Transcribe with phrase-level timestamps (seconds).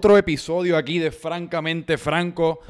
[0.00, 2.60] otro episodio aquí de Francamente Franco.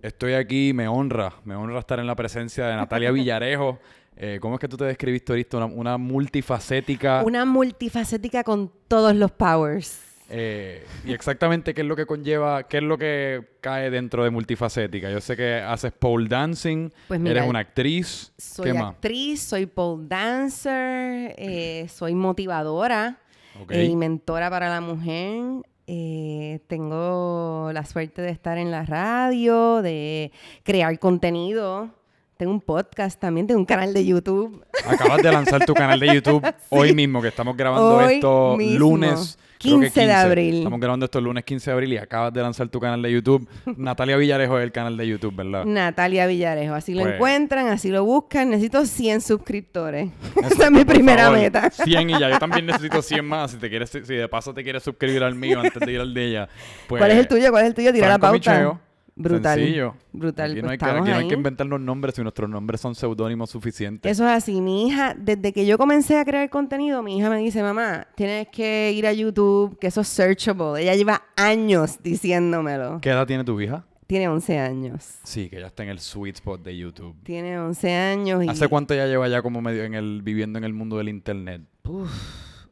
[0.00, 3.78] Estoy aquí, me honra, me honra estar en la presencia de Natalia Villarejo.
[4.16, 5.58] Eh, ¿Cómo es que tú te describiste ahorita?
[5.58, 7.22] Una, una multifacética.
[7.26, 10.00] Una multifacética con todos los powers.
[10.30, 14.30] eh, y exactamente qué es lo que conlleva, qué es lo que cae dentro de
[14.30, 15.10] multifacética.
[15.10, 18.32] Yo sé que haces pole dancing, Pues mira, eres una actriz.
[18.38, 18.92] Soy ¿Qué más?
[18.94, 23.18] actriz, soy pole dancer, eh, soy motivadora
[23.62, 23.72] Ok.
[23.72, 25.42] eh, y mentora para la mujer.
[25.90, 31.88] Eh, tengo la suerte de estar en la radio, de crear contenido.
[32.36, 34.62] Tengo un podcast también, tengo un canal de YouTube.
[34.86, 38.78] Acabas de lanzar tu canal de YouTube hoy mismo, que estamos grabando Hoy esto mismo.
[38.78, 39.38] lunes.
[39.58, 40.54] Creo que 15 de abril.
[40.58, 43.12] Estamos grabando esto el lunes 15 de abril y acabas de lanzar tu canal de
[43.12, 43.48] YouTube.
[43.76, 45.64] Natalia Villarejo es el canal de YouTube, ¿verdad?
[45.64, 46.74] Natalia Villarejo.
[46.74, 48.50] Así lo Pues- encuentran, así lo buscan.
[48.50, 50.10] Necesito 100 suscriptores.
[50.50, 51.70] Esa es mi primera favor, meta.
[51.70, 52.30] 100 y ya.
[52.30, 53.50] Yo también necesito 100 más.
[53.50, 56.12] Si, te quieres, si de paso te quieres suscribir al mío antes de ir al
[56.14, 56.48] de ella.
[56.86, 57.50] Pues, ¿Cuál es el tuyo?
[57.50, 57.92] ¿Cuál es el tuyo?
[57.92, 58.52] Tira la pauta.
[58.52, 58.87] Micheo.
[59.18, 59.58] Brutal.
[59.58, 59.94] Sencillo.
[60.12, 60.52] Brutal.
[60.52, 62.94] Aquí no, Pues hay que, aquí no hay que inventarnos nombres si nuestros nombres son
[62.94, 64.10] seudónimos suficientes.
[64.10, 64.60] Eso es así.
[64.60, 68.48] Mi hija, desde que yo comencé a crear contenido, mi hija me dice, mamá, tienes
[68.48, 70.82] que ir a YouTube, que eso es searchable.
[70.82, 73.00] Ella lleva años diciéndomelo.
[73.00, 73.84] ¿Qué edad tiene tu hija?
[74.06, 75.18] Tiene 11 años.
[75.22, 77.14] Sí, que ya está en el sweet spot de YouTube.
[77.24, 80.64] Tiene 11 años y ¿Hace cuánto ya lleva ya como medio en el viviendo en
[80.64, 81.60] el mundo del internet?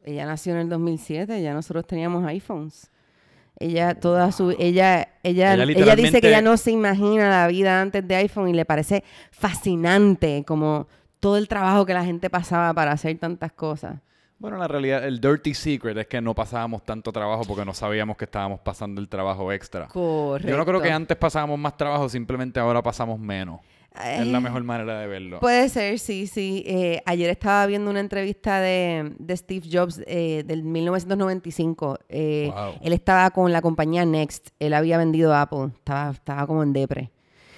[0.03, 2.89] ella nació en el 2007, ya nosotros teníamos iPhones.
[3.59, 7.81] Ella toda su ella ella Ella ella, dice que ella no se imagina la vida
[7.81, 10.87] antes de iPhone y le parece fascinante como
[11.19, 13.95] todo el trabajo que la gente pasaba para hacer tantas cosas.
[14.39, 18.17] Bueno, la realidad, el dirty secret es que no pasábamos tanto trabajo porque no sabíamos
[18.17, 19.87] que estábamos pasando el trabajo extra.
[19.87, 20.47] Correcto.
[20.51, 23.61] Yo no creo que antes pasábamos más trabajo, simplemente ahora pasamos menos.
[24.03, 25.39] Es la Eh, mejor manera de verlo.
[25.39, 26.63] Puede ser, sí, sí.
[26.67, 31.99] Eh, ayer estaba viendo una entrevista de, de Steve Jobs eh, del 1995.
[32.09, 32.73] Eh, Wow.
[32.81, 34.49] Él estaba con la compañía Next.
[34.59, 35.69] Él había vendido Apple.
[35.75, 37.11] Estaba, estaba como en depre.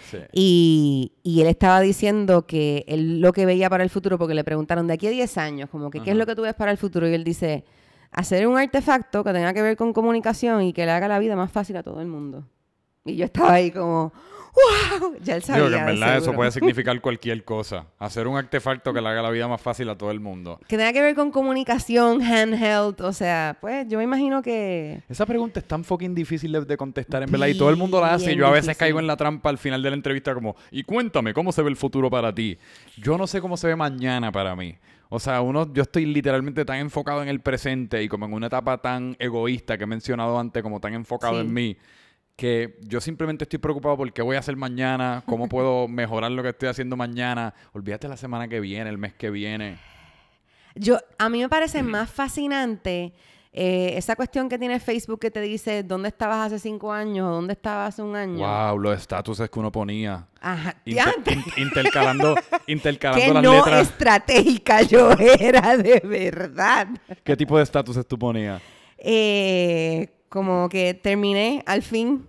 [0.09, 0.17] Sí.
[0.33, 4.43] Y, y él estaba diciendo que él lo que veía para el futuro, porque le
[4.43, 6.71] preguntaron de aquí a 10 años, como que qué es lo que tú ves para
[6.71, 7.07] el futuro.
[7.07, 7.63] Y él dice,
[8.11, 11.35] hacer un artefacto que tenga que ver con comunicación y que le haga la vida
[11.35, 12.47] más fácil a todo el mundo.
[13.05, 14.11] Y yo estaba ahí como,
[14.99, 15.63] wow, ya él sabía.
[15.63, 17.85] Digo que en verdad eso puede significar cualquier cosa.
[17.99, 20.59] Hacer un artefacto que le haga la vida más fácil a todo el mundo.
[20.67, 25.01] Que tenga que ver con comunicación, handheld, o sea, pues yo me imagino que...
[25.09, 28.01] Esa pregunta es tan fucking difícil de, de contestar, en verdad, y todo el mundo
[28.01, 28.33] la hace.
[28.33, 28.79] Y yo a veces difícil.
[28.79, 31.69] caigo en la trampa al final de la entrevista como, y cuéntame, ¿cómo se ve
[31.69, 32.57] el futuro para ti?
[32.97, 34.75] Yo no sé cómo se ve mañana para mí.
[35.11, 38.45] O sea, uno, yo estoy literalmente tan enfocado en el presente y como en una
[38.47, 41.39] etapa tan egoísta que he mencionado antes, como tan enfocado Sí.
[41.41, 41.77] en mí,
[42.39, 46.41] que yo simplemente estoy preocupado por qué voy a hacer mañana, cómo puedo mejorar lo
[46.41, 47.53] que estoy haciendo mañana.
[47.73, 49.77] Olvídate la semana que viene, el mes que viene.
[50.75, 53.11] Yo, a mí me parece más fascinante
[53.51, 57.31] eh, esa cuestión que tiene Facebook que te dice dónde estabas hace cinco años o
[57.31, 58.37] dónde estabas hace un año.
[58.47, 60.25] Wow, los estatuses que uno ponía.
[60.39, 60.75] Ajá.
[60.85, 62.35] Inter- in- intercalando
[62.67, 63.81] intercalando que las no letras.
[63.89, 66.87] estratégica yo era de verdad.
[67.23, 68.61] ¿Qué tipo de estatuses tú ponías?
[68.97, 72.28] Eh, como que terminé al fin.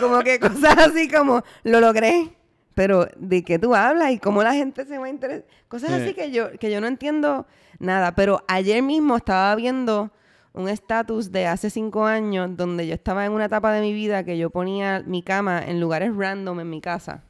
[0.00, 2.36] Como que cosas así como lo logré.
[2.74, 5.44] Pero de qué tú hablas y cómo la gente se va a interesar.
[5.68, 5.96] Cosas Sí.
[5.96, 7.46] así que yo, que yo no entiendo
[7.78, 8.14] nada.
[8.14, 10.10] Pero ayer mismo estaba viendo
[10.52, 14.24] un estatus de hace cinco años donde yo estaba en una etapa de mi vida
[14.24, 17.22] que yo ponía mi cama en lugares random en mi casa.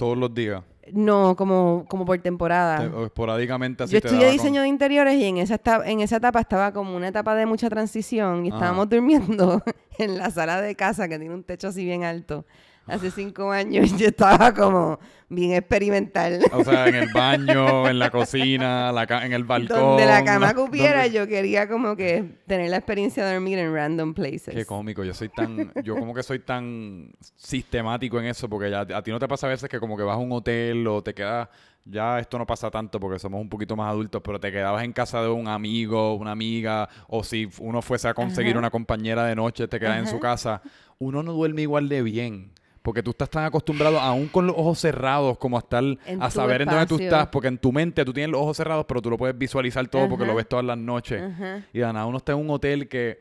[0.00, 0.62] Todos los días.
[0.94, 2.90] No, como, como por temporada.
[2.90, 6.40] Te- esporádicamente así Yo estudié diseño de interiores y en esa, esta- en esa etapa
[6.40, 8.56] estaba como una etapa de mucha transición y Ajá.
[8.56, 9.62] estábamos durmiendo
[9.98, 12.46] en la sala de casa que tiene un techo así bien alto.
[12.90, 16.40] Hace cinco años yo estaba como bien experimental.
[16.52, 19.78] O sea, en el baño, en la cocina, la ca- en el balcón.
[19.78, 23.72] Donde la cama cupiera, donde- yo quería como que tener la experiencia de dormir en
[23.72, 24.54] random places.
[24.54, 28.80] Qué cómico, yo soy tan, yo como que soy tan sistemático en eso, porque ya,
[28.80, 31.02] a ti no te pasa a veces que como que vas a un hotel o
[31.02, 31.48] te quedas,
[31.84, 34.92] ya esto no pasa tanto porque somos un poquito más adultos, pero te quedabas en
[34.92, 38.58] casa de un amigo, una amiga, o si uno fuese a conseguir Ajá.
[38.58, 40.60] una compañera de noche, te quedas en su casa,
[40.98, 42.52] uno no duerme igual de bien.
[42.82, 46.30] Porque tú estás tan acostumbrado, aún con los ojos cerrados, como a estar, En a
[46.30, 49.02] saber en dónde tú estás, porque en tu mente tú tienes los ojos cerrados, pero
[49.02, 51.22] tú lo puedes visualizar todo porque lo ves todas las noches.
[51.22, 51.62] Ajá.
[51.72, 53.18] Y de nada, uno está en un hotel que.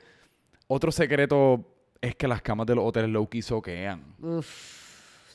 [0.71, 1.65] Otro secreto
[1.99, 4.03] es que las camas de los hoteles low-key soquean.
[4.21, 4.78] Uf.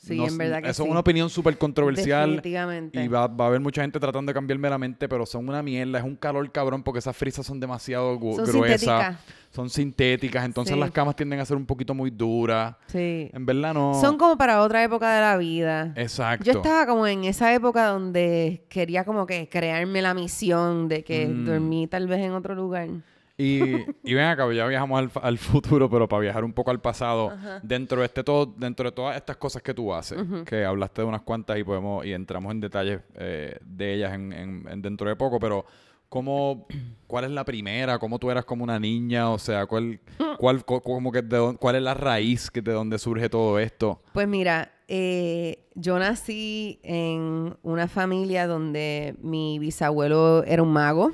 [0.05, 0.87] Sí, No en verdad que Eso sí.
[0.87, 2.29] es una opinión súper controversial.
[2.35, 3.03] Definitivamente.
[3.03, 5.63] Y va, va a haber mucha gente tratando de cambiarme la mente, pero son una
[5.63, 5.97] mierda.
[5.99, 8.81] Es un calor cabrón porque esas frisas son demasiado Son gruesas.
[8.81, 9.17] sintéticas.
[9.51, 10.45] Son sintéticas.
[10.45, 10.79] Entonces Sí.
[10.79, 12.75] las camas tienden a ser un poquito muy duras.
[12.87, 13.29] Sí.
[13.33, 13.99] En verdad no.
[13.99, 15.93] Son como para otra época de la vida.
[15.95, 16.43] Exacto.
[16.45, 21.25] Yo estaba como en esa época donde quería como que crearme la misión de que
[21.27, 21.45] Mm.
[21.45, 22.89] dormí tal vez en otro lugar.
[23.37, 23.59] Y,
[24.03, 27.33] y ven acá, ya viajamos al, al futuro, pero para viajar un poco al pasado,
[27.63, 31.07] dentro de este todo, dentro de todas estas cosas que tú haces, que hablaste de
[31.07, 35.09] unas cuantas y podemos, y entramos en detalles eh, de ellas en, en- en dentro
[35.09, 35.65] de poco, pero
[36.07, 36.65] ¿cómo,
[37.07, 37.99] cuál es la primera?
[37.99, 39.29] ¿Cómo tú eras como una niña?
[39.29, 39.99] O sea, ¿cuál,
[40.39, 43.59] cuál, co- como que de dónde- cuál es la raíz que de donde surge todo
[43.59, 44.01] esto?
[44.13, 51.11] Pues mira, eh, yo nací en una familia donde mi bisabuelo era un mago,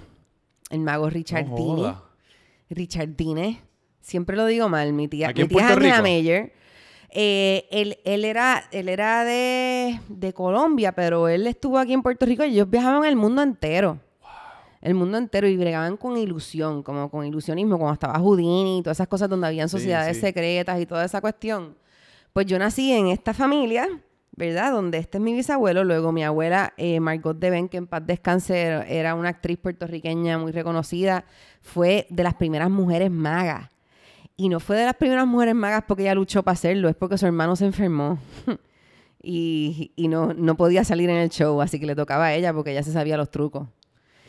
[0.69, 1.55] el mago Richardini.
[1.57, 2.03] joda.
[2.75, 3.61] Richardine.
[3.99, 5.29] Siempre lo digo mal, mi tía.
[5.29, 6.01] ¿Aquí mi tía Angela?
[6.01, 6.53] Meyer.
[7.09, 12.25] eh, él, él era, él era de, de Colombia, pero él estuvo aquí en Puerto
[12.25, 13.99] Rico y ellos viajaban el mundo entero.
[14.81, 18.97] El mundo entero y bregaban con ilusión, como con ilusionismo, como estaba Houdini y todas
[18.97, 20.21] esas cosas donde habían Sí, sociedades sí.
[20.21, 21.77] secretas y toda esa cuestión.
[22.33, 23.87] Pues yo nací en esta familia,
[24.33, 24.71] ¿verdad?
[24.71, 28.59] Donde este es mi bisabuelo, luego mi abuela eh, Margot Deben, que en paz descanse,
[28.87, 31.25] era- una actriz puertorriqueña muy reconocida,
[31.61, 33.69] fue de las primeras mujeres magas.
[34.37, 37.17] Y no fue de las primeras mujeres magas porque ella luchó para hacerlo, es porque
[37.17, 38.17] su hermano se enfermó.
[39.21, 42.53] y y no, no podía salir en el show, así que le tocaba a ella
[42.53, 43.67] porque ella se sabía los trucos.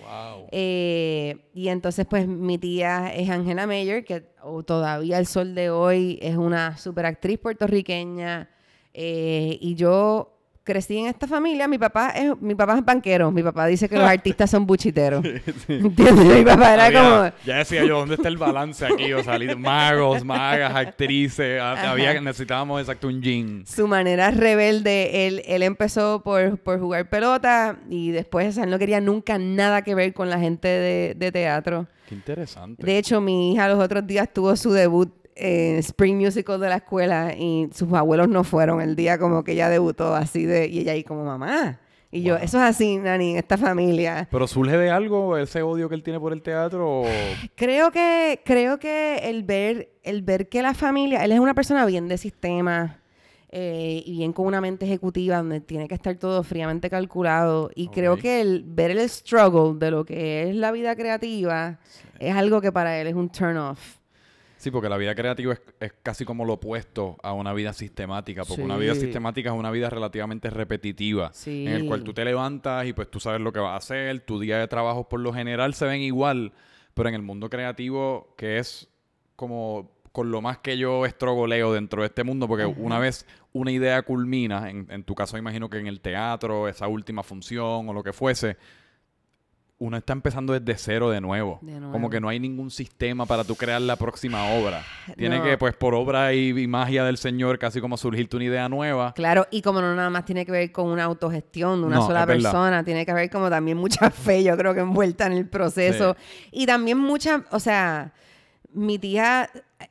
[0.00, 0.48] Wow.
[0.50, 5.70] Eh, y entonces, pues, mi tía es Angela Mayer, que oh, todavía el sol de
[5.70, 8.50] hoy es una super actriz puertorriqueña.
[8.94, 10.28] Eh, y yo
[10.64, 11.66] crecí en esta familia.
[11.66, 13.32] Mi papá es, mi papá es banquero.
[13.32, 15.24] Mi papá dice que los artistas son buchiteros.
[15.66, 16.38] ¿Entiendes?
[16.38, 17.32] Mi papá era Había- como...
[17.44, 19.12] Ya decía yo, ¿dónde está el balance aquí?
[19.12, 21.60] O sea, magos, magas, actrices.
[21.60, 23.64] Había, necesitábamos exacto un jean.
[23.66, 25.26] su manera rebelde.
[25.26, 29.94] Él, él empezó por, por jugar pelota y después él no quería nunca nada que
[29.96, 31.88] ver con la gente de, de teatro.
[32.08, 32.84] Qué interesante.
[32.86, 37.34] De hecho, mi hija los otros días tuvo su debut Spring Musical de la escuela
[37.36, 40.68] y sus abuelos no fueron el día como que ella debutó así de...
[40.68, 41.80] Y ella ahí como, mamá.
[42.10, 44.28] Y yo, eso es así, Nani, en esta familia.
[44.30, 47.00] ¿Pero surge de algo ese odio que él tiene por el teatro?
[47.02, 47.06] o-
[47.54, 51.86] Creo que, creo que el ver, el ver que la familia, él es una persona
[51.86, 53.00] bien de sistema
[53.50, 57.70] eh, y bien con una mente ejecutiva donde tiene que estar todo fríamente calculado.
[57.74, 61.78] Y creo que el ver el struggle de lo que es la vida creativa
[62.18, 63.96] es algo que para él es un turn off.
[64.62, 68.44] Sí, porque la vida creativa es, es casi como lo opuesto a una vida sistemática.
[68.44, 71.32] Porque una vida sistemática es una vida relativamente repetitiva.
[71.32, 71.66] Sí.
[71.66, 74.20] En el cual tú te levantas y pues tú sabes lo que vas a hacer.
[74.20, 76.52] Tu día de trabajo por lo general se ven igual.
[76.94, 78.88] Pero en el mundo creativo, que es
[79.34, 83.72] como con lo más que yo estrogoleo dentro de este mundo, porque una vez una
[83.72, 87.92] idea culmina, en, en tu caso imagino que en el teatro, esa última función o
[87.92, 88.56] lo que fuese,
[89.84, 91.58] uno está empezando desde cero de nuevo.
[91.60, 91.92] De nuevo.
[91.92, 94.84] Como que no hay ningún sistema para tú crear la próxima obra.
[95.16, 95.44] Tiene No.
[95.44, 99.12] que, pues, por obra y, y magia del Señor, casi como surgirte una idea nueva.
[99.14, 102.06] Claro, y como no nada más tiene que ver con una autogestión de una No,
[102.06, 105.48] sola persona, tiene que haber como también mucha fe, yo creo que envuelta en el
[105.48, 106.16] proceso.
[106.52, 108.12] Y también mucha, o sea,
[108.72, 109.50] mi tía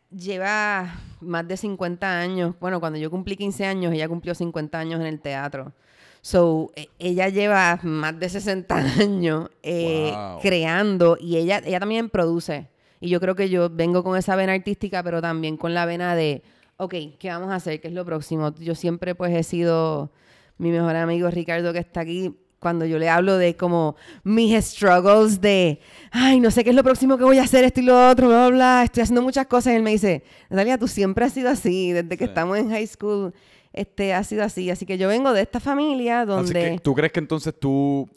[0.09, 4.99] lleva más de 50 años, bueno, cuando yo cumplí 15 años, ella cumplió 50 años
[4.99, 5.73] en el teatro.
[6.21, 10.39] So, e- ella lleva más de 60 años eh, Wow.
[10.41, 12.67] creando y ella, ella también produce.
[12.99, 16.15] Y yo creo que yo vengo con esa vena artística, pero también con la vena
[16.15, 16.43] de,
[16.77, 17.81] ok, ¿qué vamos a hacer?
[17.81, 18.53] ¿Qué es lo próximo?
[18.59, 20.11] Yo siempre pues he sido
[20.59, 22.35] mi mejor amigo Ricardo que está aquí.
[22.59, 25.79] Cuando yo le hablo de como mis struggles de,
[26.11, 28.27] ay, no sé qué es lo próximo que voy a hacer, esto y lo otro,
[28.27, 29.73] bla, bla, bla, estoy haciendo muchas cosas.
[29.73, 32.29] Y él me dice, Natalia, tú siempre has sido así, desde que Sí.
[32.29, 33.33] estamos en high school,
[33.73, 34.69] este, ha sido así.
[34.69, 36.53] Así que yo vengo de esta familia Así donde...
[36.71, 38.09] que, ¿tú crees que entonces tú,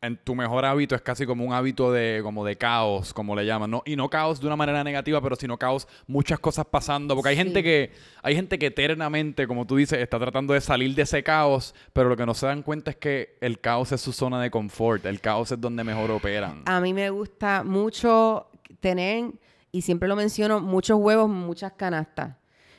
[0.00, 3.44] en tu mejor hábito es casi como un hábito de, como de caos, como le
[3.44, 3.82] llaman, ¿no?
[3.84, 7.14] Y no caos de una manera negativa, pero sino caos, muchas cosas pasando.
[7.16, 7.42] Porque hay Sí.
[7.42, 7.90] gente que,
[8.22, 12.08] hay gente que eternamente, como tú dices, está tratando de salir de ese caos, pero
[12.08, 15.04] lo que no se dan cuenta es que el caos es su zona de confort,
[15.06, 16.62] el caos es donde mejor operan.
[16.66, 18.46] A mí me gusta mucho
[18.80, 19.32] tener,
[19.72, 22.36] y siempre lo menciono, muchos huevos, muchas canastas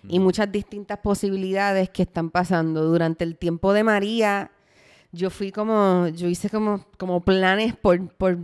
[0.08, 2.84] y muchas distintas posibilidades que están pasando.
[2.86, 4.51] Durante el tiempo de María,
[5.12, 8.38] yo fui como, yo hice como, como planes por, por,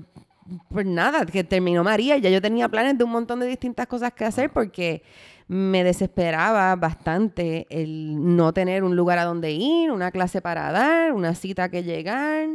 [0.69, 2.17] por nada, que terminó María.
[2.17, 5.03] Ya yo tenía planes de un montón de distintas cosas que hacer porque
[5.47, 11.13] me desesperaba bastante el no tener un lugar a donde ir, una clase para dar,
[11.13, 12.47] una cita que llegar,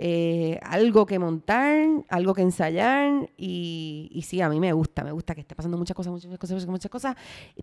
[0.00, 5.10] eh, algo que montar, algo que ensayar y, y sí, a mí me gusta, me
[5.10, 7.16] gusta que esté pasando muchas cosas, muchas cosas, muchas cosas,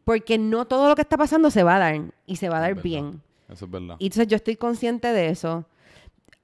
[0.04, 2.60] porque no todo lo que está pasando se va a dar y se va a
[2.60, 3.22] dar Es bien.
[3.48, 3.96] Eso es verdad.
[4.00, 5.65] Y entonces yo estoy consciente de eso.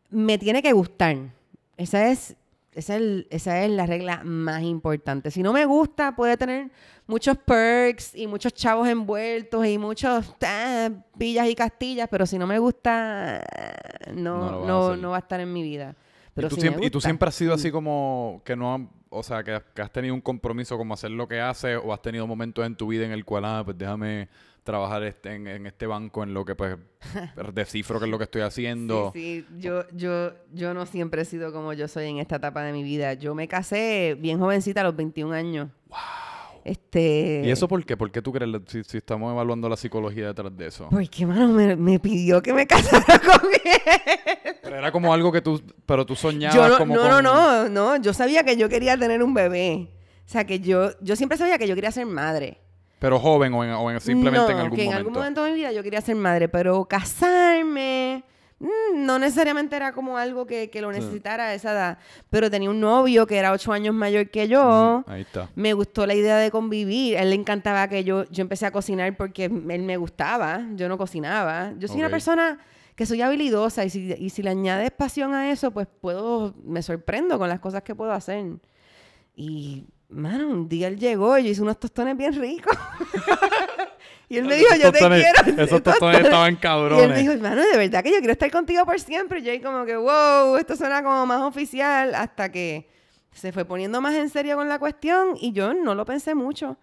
[0.10, 1.18] Me tiene que gustar.
[1.76, 2.38] Esa es,
[2.74, 5.32] esa es, el- esa es la regla más importante.
[5.32, 6.72] Si no me gusta, puede tener
[7.08, 12.48] muchos perks y muchos chavos envueltos y muchos ah, villas y castillas, pero si no
[12.48, 13.42] me gusta,
[14.14, 15.96] No no, no, va a estar en mi vida.
[16.34, 17.56] Pero y, tú si siempre, y tú siempre has sido mm.
[17.56, 21.28] así como que no, o sea, que, que has tenido un compromiso como hacer lo
[21.28, 24.30] que haces o has tenido momentos en tu vida en el cual, ah, pues déjame
[24.64, 26.78] trabajar este, en, en este banco en lo que pues
[27.54, 29.12] descifro qué es lo que estoy haciendo.
[29.14, 32.64] Sí, sí, yo, yo, yo no siempre he sido como yo soy en esta etapa
[32.64, 33.14] de mi vida.
[33.14, 35.70] Yo me casé bien jovencita a los 21 años.
[35.90, 36.00] ¡Wow!
[36.64, 37.42] Este...
[37.46, 37.98] ¿Y eso por qué?
[37.98, 40.88] ¿Por qué tú crees, si, si estamos evaluando la psicología detrás de eso?
[40.92, 44.56] Porque, mano, me, me pidió que me casara con él.
[44.62, 47.22] Pero era como algo que tú, pero tú soñabas Yo no, como no, con- no,
[47.22, 49.90] no, no, yo sabía que yo quería tener un bebé.
[50.26, 52.60] O sea, que yo, yo siempre sabía que yo quería ser madre.
[53.00, 54.98] Pero joven o, en- o en- simplemente en No, algún que en momento.
[55.00, 58.24] algún momento de mi vida yo quería ser madre, pero casarme
[58.96, 61.98] no necesariamente era como algo que, que lo necesitara a esa edad.
[62.30, 65.04] Pero tenía un novio que era ocho años mayor que yo.
[65.06, 65.50] Ujú, Ahí está.
[65.56, 67.18] Me gustó la idea de convivir.
[67.18, 70.62] A él le encantaba que yo, yo empecé a cocinar porque él me gustaba.
[70.76, 71.74] Yo no cocinaba.
[71.78, 72.60] Yo soy una persona
[72.96, 76.84] que soy habilidosa y si, y si le añades pasión a eso, pues puedo, me
[76.84, 78.46] sorprendo con las cosas que puedo hacer.
[79.36, 82.78] Y, mano, un día él llegó y yo hice unos tostones bien ricos.
[84.32, 85.62] y él me dijo, yo te quiero.
[85.64, 87.04] Esos tostones estaban Y cabrones.
[87.04, 89.40] él me dijo, hermano, de verdad que yo quiero estar contigo por siempre.
[89.40, 92.16] Y yo ahí como que, wow, esto suena como más oficial.
[92.16, 92.90] Hasta que
[93.34, 96.78] se fue poniendo más en serio con la cuestión y yo no lo pensé mucho.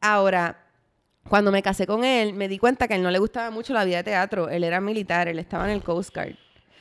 [0.00, 0.66] Ahora,
[1.28, 3.72] cuando me casé con él, me di cuenta que a él no le gustaba mucho
[3.72, 4.48] la vida de teatro.
[4.50, 6.36] Él era militar, él estaba en el Coast Guard.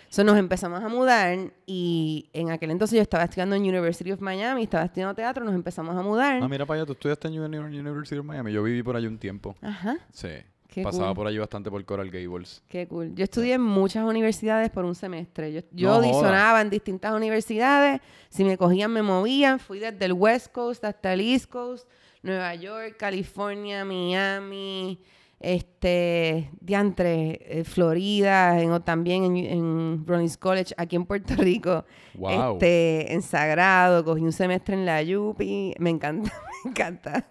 [0.09, 1.37] Entonces nos empezamos a mudar
[1.67, 5.53] y en aquel entonces yo estaba estudiando en University of Miami, estaba estudiando teatro, nos
[5.53, 6.41] empezamos a mudar.
[6.41, 8.51] Ah, mira para allá, tú estudiaste en Uni- University of Miami.
[8.51, 9.55] Yo viví por allí un tiempo.
[9.61, 9.97] Ajá.
[10.11, 10.29] Sí.
[10.67, 11.15] Qué Pasaba cool.
[11.15, 12.63] por allí bastante por Coral Gables.
[12.67, 13.13] Qué cool.
[13.15, 15.53] Yo estudié en muchas universidades por un semestre.
[15.53, 18.01] Yo, yo No audicionaba en distintas universidades.
[18.29, 19.59] Si me cogían, me movían.
[19.59, 21.87] Fui desde el West Coast hasta el East Coast.
[22.21, 24.99] Nueva York, California, Miami,
[25.39, 30.05] este, diantre, eh, Florida, en- o también en, en
[30.39, 31.85] College, aquí en Puerto Rico.
[32.15, 32.53] Wow.
[32.53, 35.73] Este, en Sagrado, cogí un semestre en la Yupi.
[35.79, 36.31] Me encanta,
[36.65, 37.25] me encanta.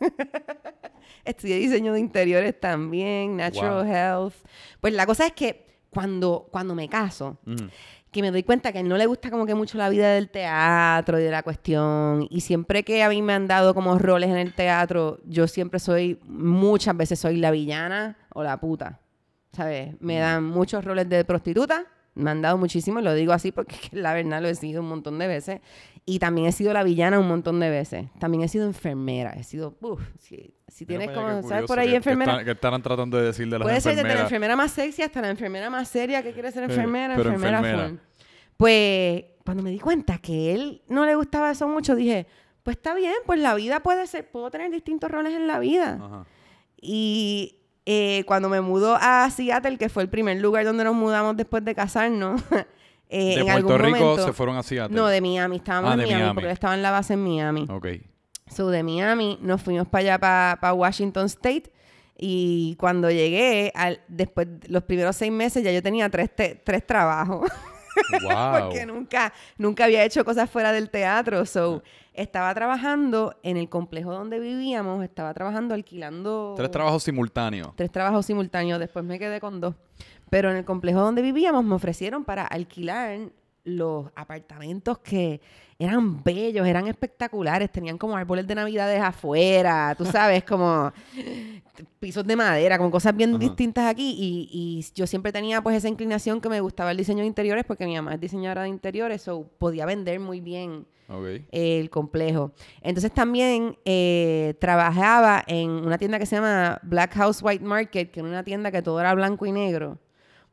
[1.25, 3.93] Estudié diseño de interiores también, natural Wow.
[3.95, 4.35] health.
[4.81, 7.69] Pues la cosa es que cuando, cuando me caso, Ujú.
[8.11, 10.13] Que me doy cuenta que a él no le gusta como que mucho la vida
[10.13, 12.27] del teatro y de la cuestión.
[12.31, 15.79] Y siempre que a mí me han dado como roles en el teatro, yo siempre
[15.79, 19.01] soy, muchas veces soy la villana o la puta.
[19.53, 19.95] ¿Sabes?
[20.01, 21.87] Me dan muchos roles de prostituta.
[22.19, 24.55] Me han dado muchísimo, y lo digo así porque es que la verdad lo he
[24.55, 25.61] sido un montón de veces.
[26.05, 28.07] Y también he sido la villana un montón de veces.
[28.19, 29.33] También he sido enfermera.
[29.35, 32.33] He sido, uff, si, si tienes como, ¿sabes curioso, por ahí que- que enfermera?
[32.33, 35.03] están- Que, estarán tratando de decir de las Puede ser desde la enfermera más sexy
[35.03, 38.03] hasta la enfermera más seria que quiere ser Sí, enfermera, pero enfermera, enfermera.
[38.57, 42.27] Pues cuando me di cuenta que él no le gustaba eso mucho, dije,
[42.63, 45.99] pues está bien, pues la vida puede ser, puedo tener distintos roles en la vida.
[46.03, 46.27] Ajá.
[46.81, 47.58] Y
[47.91, 51.65] eh, cuando me mudó a Seattle, que fue el primer lugar donde nos mudamos después
[51.65, 52.43] de casarnos,
[53.09, 54.27] eh, de en Puerto algún Rico momento...
[54.27, 54.95] se fueron a Seattle.
[54.95, 56.35] No, de Miami, estábamos Ah, en Miami, Miami.
[56.35, 57.67] porque estaba en la base en Miami.
[57.71, 57.87] Ok.
[58.47, 60.19] So, de Miami nos fuimos para allá,
[60.61, 61.73] para Washington State.
[62.19, 66.57] Y cuando llegué, al, después de los primeros seis meses, ya yo tenía tres, te-
[66.57, 67.51] tres trabajos.
[68.23, 68.61] Wow.
[68.69, 71.45] Porque nunca, nunca había hecho cosas fuera del teatro.
[71.45, 71.83] So,
[72.19, 76.55] estaba trabajando en el complejo donde vivíamos, estaba trabajando alquilando...
[76.57, 77.75] Tres trabajos simultáneos.
[77.77, 79.77] Tres trabajos simultáneos, después me quedé con dos.
[80.29, 83.31] Pero en el complejo donde vivíamos me ofrecieron para alquilar
[83.65, 85.41] los apartamentos que
[85.79, 90.93] eran bellos, eran espectaculares, tenían como árboles de navidades afuera, tú sabes, como
[92.01, 93.39] pisos de madera, con cosas bien Ajá.
[93.39, 94.17] distintas aquí.
[94.19, 97.65] Y, y yo siempre tenía pues esa inclinación que me gustaba el diseño de interiores
[97.65, 100.85] porque mi mamá es diseñadora de interiores, so podía vender muy bien
[101.53, 102.53] el complejo.
[102.83, 108.21] Entonces también eh, trabajaba en una tienda que se llama Black House White Market, que
[108.21, 109.99] era una tienda que todo era blanco y negro,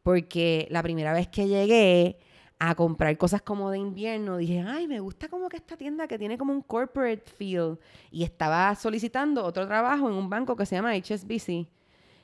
[0.04, 2.20] porque la primera vez que llegué
[2.60, 6.18] a comprar cosas como de invierno, dije, ay, me gusta como que esta tienda que
[6.18, 7.78] tiene como un corporate feel.
[8.12, 11.68] Y estaba solicitando otro trabajo en un banco que se llama HSBC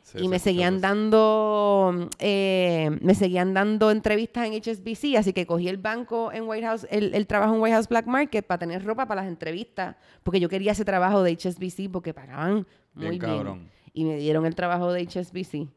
[0.04, 5.68] Sí, y me seguían dando eh, me seguían dando entrevistas en HSBC así que cogí
[5.68, 8.84] el banco en White House el, el trabajo en White House Black Market para tener
[8.84, 13.44] ropa para las entrevistas porque yo quería ese trabajo de HSBC porque pagaban muy Bien.
[13.44, 15.70] bien, y me dieron el trabajo de HSBC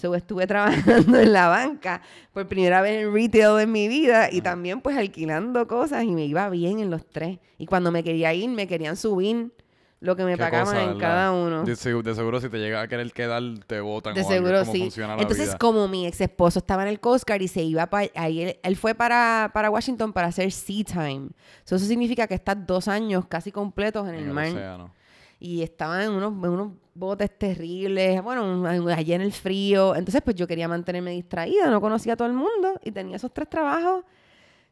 [0.00, 2.00] so estuve trabajando en la banca
[2.32, 6.24] por primera vez en retail en mi vida y también pues alquilando cosas y me
[6.24, 9.52] iba bien en los tres y cuando me quería ir me querían subir
[10.00, 12.80] lo que me pagaban cosa, en cada uno De, segu- de seguro si te llega
[12.80, 15.00] a querer quedar, te botan de o algo, seguro como sí.
[15.18, 15.58] Entonces, vida.
[15.58, 18.58] como mi ex esposo estaba en el Coast Guard y se iba para ahí, él,
[18.62, 21.30] él fue para, para Washington para hacer Sea Time.
[21.64, 24.46] So, eso significa que estás dos años casi completos en, en el el mar.
[24.46, 24.94] océano.
[25.40, 29.94] Y estaban en unos, en unos botes terribles, bueno, allí en el frío.
[29.94, 33.32] Entonces, pues yo quería mantenerme distraída, no conocía a todo el mundo y tenía esos
[33.32, 34.04] tres trabajos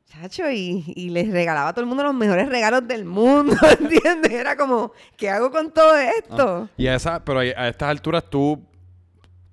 [0.06, 4.32] Chacho, y, y les regalaba a todo el mundo los mejores regalos del mundo, ¿entiendes?
[4.32, 6.68] Era como, ¿qué hago con todo esto?
[6.76, 8.62] Y a esa, pero a a estas alturas tú,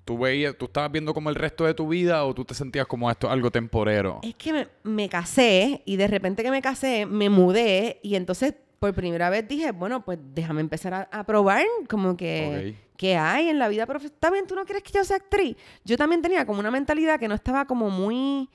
[0.04, 2.86] tú veías, tú estabas viendo como el resto de tu vida o tú te sentías
[2.86, 4.20] como esto algo temporero.
[4.22, 8.54] Es que me, me casé y de repente que me casé, me mudé y entonces
[8.78, 13.48] por primera vez dije, bueno, pues déjame empezar a, a probar como que qué hay
[13.48, 14.18] en la vida profesional.
[14.20, 15.56] También tú no crees que yo sea actriz.
[15.84, 18.48] Yo también tenía como una mentalidad que no estaba como muy...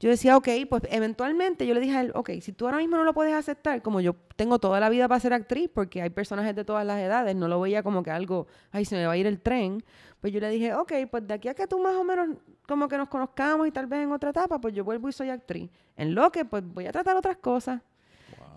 [0.00, 2.96] Yo decía, ok, pues eventualmente yo le dije a él, ok, si tú ahora mismo
[2.96, 6.10] no lo puedes aceptar, como yo tengo toda la vida para ser actriz, porque hay
[6.10, 9.12] personajes de todas las edades, no lo veía como que algo, ay, se me va
[9.12, 9.84] a ir el tren,
[10.20, 12.30] pues yo le dije, ok, pues de aquí a que tú más o menos
[12.66, 15.30] como que nos conozcamos y tal vez en otra etapa, pues yo vuelvo y soy
[15.30, 15.70] actriz.
[15.94, 17.80] En lo que, pues voy a tratar otras cosas.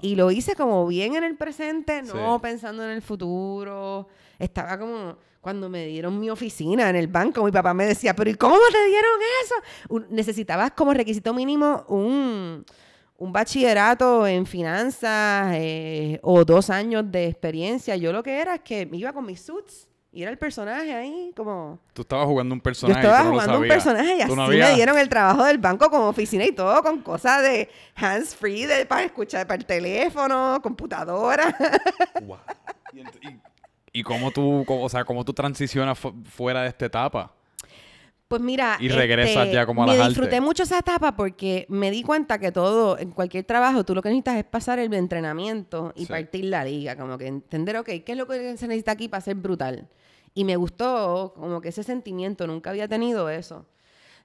[0.02, 2.42] Y lo hice como bien en el presente, no Sí.
[2.42, 4.08] pensando en el futuro.
[4.38, 8.30] Estaba como cuando me dieron mi oficina en el banco, mi papá me decía, pero
[8.30, 9.12] ¿y cómo te dieron
[9.44, 9.56] eso?
[9.90, 12.66] Un- necesitabas como requisito mínimo un,
[13.18, 17.96] un bachillerato en finanzas eh, o dos años de experiencia.
[17.96, 20.94] Yo lo que era es que me iba con mis suits y era el personaje
[20.96, 21.78] ahí como...
[21.94, 23.00] Tú estabas jugando un Yo personaje.
[23.00, 26.08] y estaba no jugando un personaje y así me dieron el trabajo del banco como
[26.08, 31.56] oficina y todo, con cosas de hands free de, para escuchar para el teléfono, computadora.
[32.24, 32.38] Wow.
[32.94, 36.70] Y, ent- y- y cómo tú, cómo- o sea, cómo tú transicionas fu- fuera de
[36.70, 37.32] esta etapa.
[38.36, 40.46] Pues mira, Y regresas ya como a me las disfruté artes.
[40.46, 44.10] mucho esa etapa porque me di cuenta que todo, en cualquier trabajo, tú lo que
[44.10, 46.08] necesitas es pasar el entrenamiento y Sí.
[46.08, 49.22] partir la liga, como que entender, ok, ¿qué es lo que se necesita aquí para
[49.22, 49.88] ser brutal?
[50.34, 53.66] Y me gustó como que ese sentimiento, nunca había tenido eso.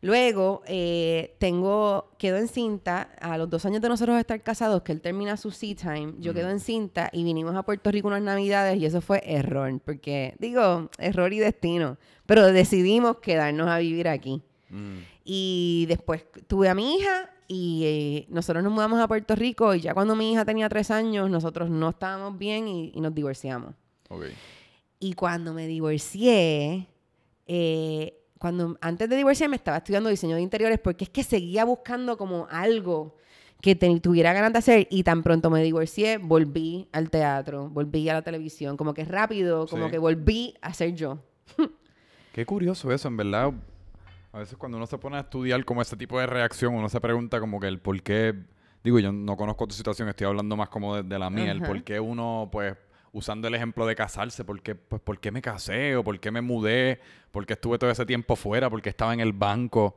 [0.03, 5.03] Luego, eh, tengo, quedo encinta, a los dos años de nosotros estar casados, que él
[5.03, 8.87] termina su sea time, yo quedo encinta y vinimos a Puerto Rico unas navidades y
[8.87, 14.43] eso fue error, porque digo, error y destino, pero decidimos quedarnos a vivir aquí.
[14.71, 14.99] Mm.
[15.23, 19.81] Y después tuve a mi hija y eh, nosotros nos mudamos a Puerto Rico y
[19.83, 23.75] ya cuando mi hija tenía tres años, nosotros no estábamos bien y, y nos divorciamos.
[24.99, 26.89] Y cuando me divorcié,
[27.47, 32.17] eh, cuando antes de divorciarme estaba estudiando diseño de interiores porque es que seguía buscando
[32.17, 33.17] como algo
[33.61, 38.09] que te- tuviera ganas de hacer y tan pronto me divorcié, volví al teatro, volví
[38.09, 39.91] a la televisión, como que rápido, como Sí.
[39.93, 41.19] que volví a ser yo.
[42.33, 43.53] Qué curioso eso, en verdad.
[44.33, 47.01] A veces cuando uno se pone a estudiar como ese tipo de reacción, uno se
[47.01, 48.35] pregunta como que el por qué...
[48.83, 51.51] Digo, yo no conozco tu situación, estoy hablando más como de, de la mía.
[51.53, 51.67] El Ajá.
[51.67, 52.75] por qué uno, pues,
[53.13, 55.97] usando el ejemplo de casarse, ¿por qué, pues, ¿por qué me casé?
[55.97, 57.01] ¿O por qué me mudé?
[57.33, 58.71] ¿Por qué estuve todo ese tiempo fuera?
[58.71, 59.97] ¿Por qué estaba en el banco?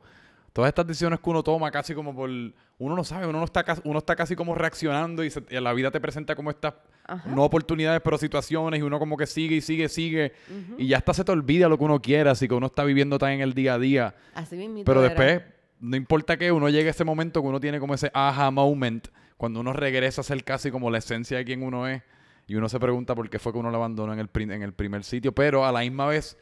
[0.52, 2.30] Todas estas decisiones que uno toma casi como por...
[2.30, 5.72] Uno no sabe, uno, no está, uno está casi como reaccionando y, se- y la
[5.72, 6.74] vida te presenta como estas...
[7.06, 7.28] Ajá.
[7.28, 10.32] No oportunidades, pero situaciones y uno como que sigue y sigue, sigue.
[10.78, 13.18] Y ya hasta se te olvida lo que uno quiere, así que uno está viviendo
[13.18, 14.14] tan en el día a día.
[14.34, 15.08] Así mismito Pero era.
[15.10, 15.42] después,
[15.80, 19.08] no importa que uno llegue a ese momento que uno tiene como ese aha moment,
[19.36, 22.02] cuando uno regresa a ser casi como la esencia de quien uno es,
[22.46, 24.72] y uno se pregunta por qué fue que uno lo abandonó en el, en el
[24.72, 26.36] primer sitio, pero a la misma vez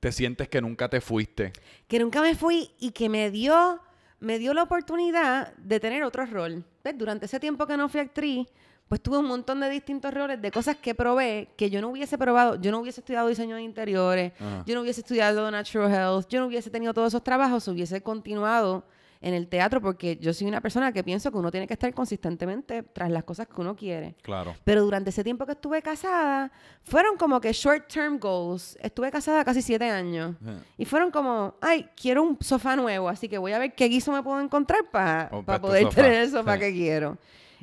[0.00, 1.52] te sientes que nunca te fuiste.
[1.86, 3.80] que nunca me fui y que me dio,
[4.20, 6.64] me dio la oportunidad de tener otro rol.
[6.82, 6.98] ¿Ves?
[6.98, 8.46] Durante ese tiempo que no fui actriz,
[8.88, 12.18] pues tuve un montón de distintos roles, de cosas que probé, que yo no hubiese
[12.18, 14.32] probado, yo no hubiese estudiado diseño de interiores,
[14.66, 18.84] yo no hubiese estudiado natural health, yo no hubiese tenido todos esos trabajos, hubiese continuado
[19.24, 21.92] en el teatro porque yo soy una persona que pienso que uno tiene que estar
[21.94, 24.16] consistentemente tras las cosas que uno quiere.
[24.20, 24.54] Claro.
[24.64, 28.76] Pero durante ese tiempo que estuve casada, fueron como que short term goals.
[28.82, 30.36] Estuve casada casi siete años.
[30.42, 30.58] Ajá.
[30.76, 34.12] Y fueron como, ay, quiero un sofá nuevo, así que voy a ver qué guiso
[34.12, 36.60] me puedo encontrar para Compras tu poder sofá, tener el sofá sí.
[36.60, 37.16] que quiero.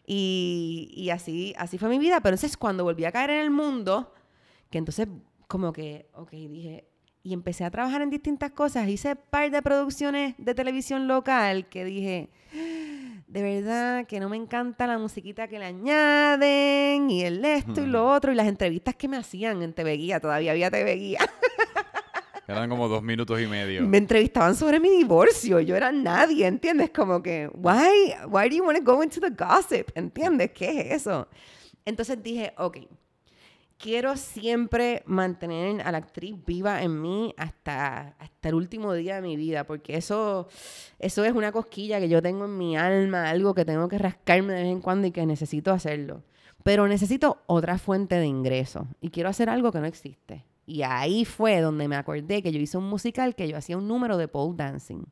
[0.07, 2.21] Y, y así, así fue mi vida.
[2.21, 4.11] Pero entonces cuando volví a caer en el mundo,
[4.71, 5.07] que entonces
[5.47, 6.87] como que, ok, dije,
[7.23, 8.87] y empecé a trabajar en distintas cosas.
[8.87, 12.29] Hice par de producciones de televisión local que dije,
[13.27, 17.87] de verdad que no me encanta la musiquita que le añaden y el esto y
[17.87, 21.19] lo otro y las entrevistas que me hacían en TV Guía, todavía había TV Guía.
[22.47, 23.83] Eran como dos minutos y medio.
[23.83, 25.61] me entrevistaban sobre mi divorcio.
[25.61, 26.89] Yo era nadie, ¿entiendes?
[26.89, 29.89] Como que, why, why do you want to go into the gossip?
[29.95, 30.51] ¿Entiendes?
[30.51, 31.29] ¿Qué es eso?
[31.85, 32.79] Entonces dije, ok,
[33.81, 39.21] quiero siempre mantener a la actriz viva en mí hasta, hasta el último día de
[39.21, 40.47] mi vida, porque eso,
[40.99, 44.53] eso es una cosquilla que yo tengo en mi alma, algo que tengo que rascarme
[44.53, 46.23] de vez en cuando y que necesito hacerlo.
[46.63, 50.45] Pero necesito otra fuente de ingreso y quiero hacer algo que no existe.
[50.67, 53.87] Y ahí fue donde me acordé que yo hice un musical que yo hacía un
[53.87, 55.05] número de pole dancing.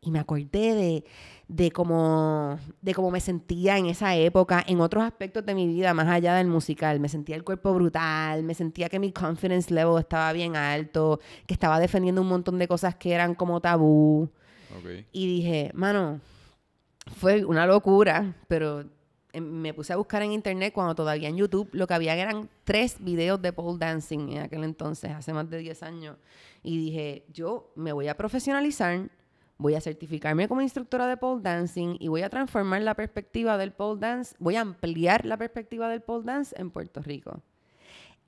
[0.00, 1.04] Y me acordé de,
[1.48, 5.94] de, cómo, de cómo me sentía en esa época, en otros aspectos de mi vida,
[5.94, 7.00] más allá del musical.
[7.00, 11.54] Me sentía el cuerpo brutal, me sentía que mi confidence level estaba bien alto, que
[11.54, 14.30] estaba defendiendo un montón de cosas que eran como tabú.
[14.78, 15.06] Ok.
[15.12, 16.20] Y dije, mano,
[17.14, 18.84] fue una locura, pero
[19.32, 22.48] em, me puse a buscar en internet cuando todavía en YouTube lo que había eran
[22.64, 26.16] tres videos de pole dancing en aquel entonces, hace más de 10 años.
[26.62, 29.08] Y dije, yo me voy a profesionalizar,
[29.58, 33.72] voy a certificarme como instructora de pole dancing y voy a transformar la perspectiva del
[33.72, 37.42] pole dance, voy a ampliar la perspectiva del pole dance en Puerto Rico.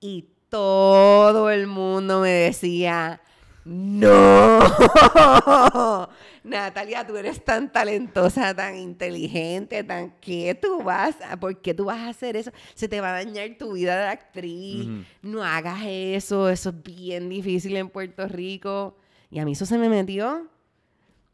[0.00, 3.20] Y todo el mundo me decía,
[3.64, 4.60] no,
[6.44, 11.84] Natalia, tú eres tan talentosa, tan inteligente, tan ¿qué tú vas a, por qué tú
[11.86, 12.50] vas a hacer eso?
[12.74, 14.88] Se te va a dañar tu vida de actriz.
[15.20, 18.96] No hagas eso, eso es bien difícil en Puerto Rico.
[19.30, 20.48] Y a mí eso se me metió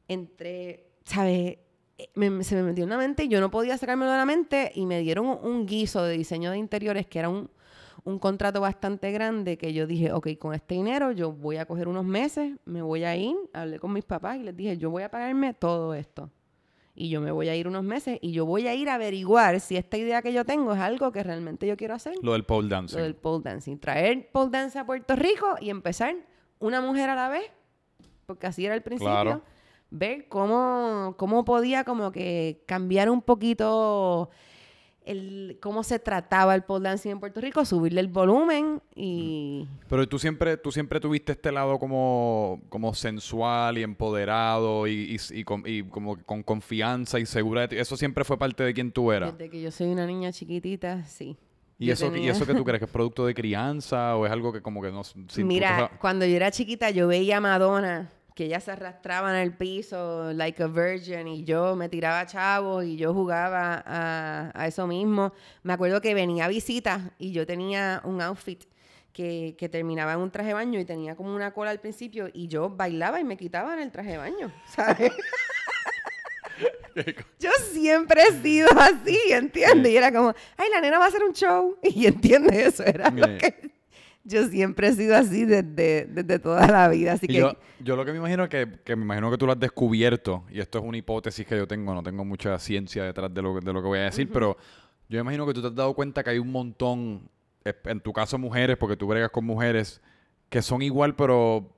[0.09, 1.59] entre, ¿sabes?
[1.99, 4.73] Eh, se me metió en la mente y yo no podía sacármelo de la mente
[4.75, 7.49] y me dieron un guiso de diseño de interiores que era un
[8.05, 11.88] un contrato bastante grande que yo dije, ok, con este dinero yo voy a coger
[11.88, 15.03] unos meses, me voy a ir, hablé con mis papás y les dije, yo voy
[15.03, 16.31] a pagarme todo esto.
[16.97, 19.59] Y yo me voy a ir unos meses y yo voy a ir a averiguar
[19.59, 22.14] si esta idea que yo tengo es algo que realmente yo quiero hacer.
[22.23, 22.99] Lo del pole dancing.
[22.99, 23.79] Lo del pole dancing.
[23.79, 26.14] Traer pole dance a Puerto Rico y empezar
[26.61, 27.51] una mujer a la vez,
[28.27, 29.43] porque así era el principio.
[29.90, 34.31] Ver cómo, cómo podía como que cambiar un poquito
[35.05, 39.68] el, cómo se trataba el pole dancing en Puerto Rico, subirle el volumen y...
[39.88, 45.44] Pero tú siempre, tú siempre tuviste este lado como, como sensual y empoderado y, y,
[45.85, 49.37] como con confianza y segura Eso siempre fue parte de quien tú eras.
[49.37, 51.37] Desde que yo soy una niña chiquitita, sí.
[51.79, 54.53] ¿Y eso, ¿Y eso que tú crees que es producto de crianza o es algo
[54.53, 55.03] que como que no...
[55.37, 59.53] Mira, cuando yo era chiquita yo veía a Madonna que ella se arrastraba en el
[59.53, 65.33] piso like a virgin y yo me tiraba chavos y yo jugaba a, eso mismo.
[65.62, 68.64] Me acuerdo que venía a visitas y yo tenía un outfit
[69.12, 72.29] que, que, terminaba en un traje de baño y tenía como una cola al principio
[72.33, 75.12] y yo bailaba y me quitaba en el traje de baño, ¿sabes?
[77.40, 79.92] yo siempre he sido así, ¿entiendes?
[79.92, 81.79] Y era como, ay, la nena va a hacer un show.
[81.83, 83.70] Y entiende eso, era lo que
[84.25, 87.35] yo siempre he sido así desde, desde toda la vida, así que...
[87.35, 89.61] Yo, yo, lo que me imagino es que, que, me imagino que tú lo has
[89.61, 93.43] descubierto, y esto es una hipótesis que yo tengo, no tengo mucha ciencia detrás de
[93.43, 94.57] lo, de lo que voy a decir, pero
[95.09, 97.29] yo me imagino que tú te has dado cuenta que hay un montón,
[97.65, 100.01] en tu caso mujeres, porque tú bregas con mujeres,
[100.49, 101.71] que son igual, pero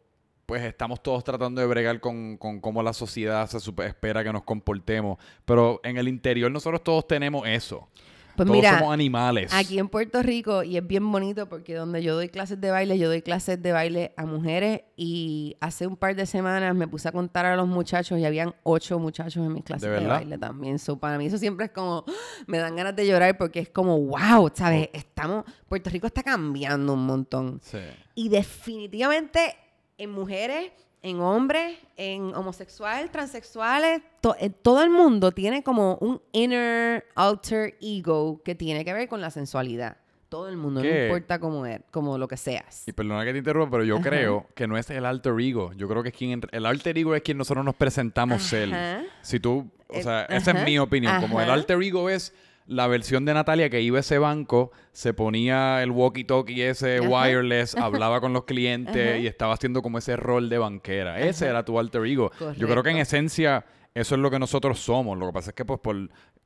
[0.46, 4.44] pues estamos todos tratando de bregar con, con cómo la sociedad se espera que nos
[4.44, 7.88] comportemos, pero en el interior nosotros todos tenemos eso.
[8.36, 9.52] Pues Todos somos animales.
[9.54, 12.98] Aquí en Puerto Rico, y es bien bonito porque donde yo doy clases de baile,
[12.98, 17.08] yo doy clases de baile a mujeres y hace un par de semanas me puse
[17.08, 20.78] a contar a los muchachos y habían ocho muchachos en mis clases de, baile también.
[20.78, 22.04] So, para mí eso siempre es como,
[22.46, 24.90] me dan ganas de llorar porque es como, wow, ¿sabes?
[24.92, 27.60] Estamos, Puerto Rico está cambiando un montón.
[27.62, 27.78] Sí.
[28.14, 29.56] Y definitivamente
[29.98, 30.72] en mujeres
[31.06, 34.02] en hombres, en homosexuales, transexuales,
[34.40, 39.20] eh, todo el mundo tiene como un inner alter ego que tiene que ver con
[39.20, 39.98] la sensualidad.
[40.28, 42.88] Todo el mundo, no importa cómo es, como lo que seas.
[42.88, 45.72] Y perdona que te interrumpa, pero yo creo que no es el alter ego.
[45.74, 49.06] Yo creo que es quien el alter ego es quien nosotros nos presentamos ser.
[49.22, 51.20] Si tú, o sea, esa es mi opinión.
[51.20, 52.34] Como el alter ego es
[52.66, 57.74] la versión de Natalia que iba a ese banco, se ponía el walkie-talkie ese wireless,
[57.76, 61.20] hablaba con los clientes y estaba haciendo como ese rol de banquera.
[61.20, 62.30] Ese era tu alter ego.
[62.56, 65.16] Yo creo que en esencia eso es lo que nosotros somos.
[65.18, 65.96] Lo que pasa es que pues por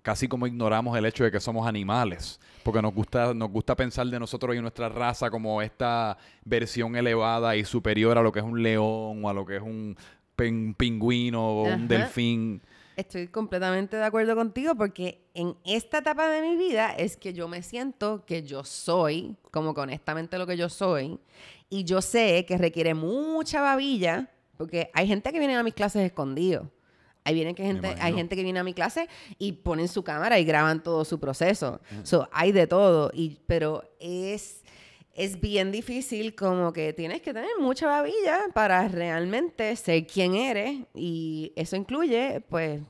[0.03, 4.07] casi como ignoramos el hecho de que somos animales, porque nos gusta nos gusta pensar
[4.07, 8.45] de nosotros y nuestra raza como esta versión elevada y superior a lo que es
[8.45, 9.97] un león o a lo que es un
[10.77, 12.63] pingüino o un delfín.
[13.01, 17.49] Estoy completamente de acuerdo contigo porque en esta etapa de mi vida es que yo
[17.49, 21.19] me siento que yo soy, como que honestamente lo que yo soy,
[21.71, 26.03] y yo sé que requiere mucha babilla, porque hay gente que viene a mis clases
[26.03, 26.67] escondidos.
[27.25, 29.09] Hay, viene que gente, hay gente que viene a mi clase
[29.39, 31.81] y ponen su cámara y graban todo su proceso.
[32.03, 34.63] So, hay de todo, y, pero es,
[35.15, 40.81] es bien difícil como que tienes que tener mucha babilla para realmente ser quien eres
[40.95, 42.81] y eso incluye pues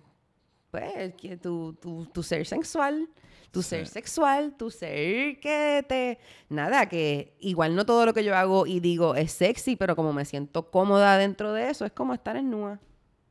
[0.70, 3.08] pues tu, tu, tu ser sexual
[3.50, 6.18] tu ser sexual, tu ser que te...
[6.48, 10.12] Nada, que igual no todo lo que yo hago y digo es sexy, pero como
[10.12, 12.78] me siento cómoda dentro de eso, es como estar en nua.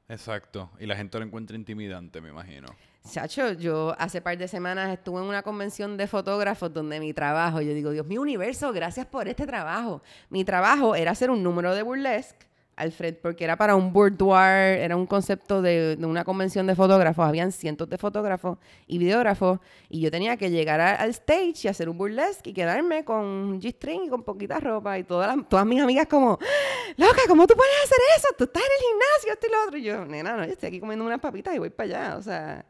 [0.10, 0.71] Exacto.
[0.80, 2.67] Y la gente lo encuentra intimidante, me imagino.
[3.07, 7.62] Chacho, yo hace par de semanas estuve en una convención de fotógrafos donde mi trabajo,
[7.62, 10.01] yo digo, Dios mío, universo, gracias por este trabajo.
[10.29, 14.95] Mi trabajo era hacer un número de burlesque Alfred, porque era para un boudoir, era
[14.95, 18.57] un concepto de, una convención de fotógrafos, habían cientos de fotógrafos
[18.88, 19.59] y videógrafos,
[19.89, 23.62] y yo tenía que llegar al stage y hacer un burlesque y quedarme con un
[23.62, 26.39] G-string y con poquita ropa, y todas, todas mis amigas como,
[26.95, 28.27] loca, ¿cómo tú puedes hacer eso?
[28.38, 30.67] Tú estás en el gimnasio, esto y lo otro, y yo, nena, no, yo estoy
[30.67, 32.65] aquí comiendo unas papitas y voy para allá, o sea,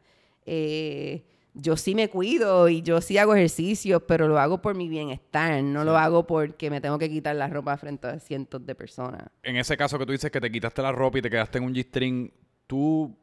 [0.52, 1.22] eh,
[1.54, 5.62] yo sí me cuido y yo sí hago ejercicios, pero lo hago por mi bienestar,
[5.62, 9.22] no lo hago porque me tengo que quitar la ropa frente a cientos de personas.
[9.44, 11.64] En ese caso que tú dices que te quitaste la ropa y te quedaste en
[11.64, 12.30] un G-string,
[12.66, 13.16] tú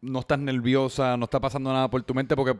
[0.00, 2.58] no estás nerviosa, no está pasando nada por tu mente porque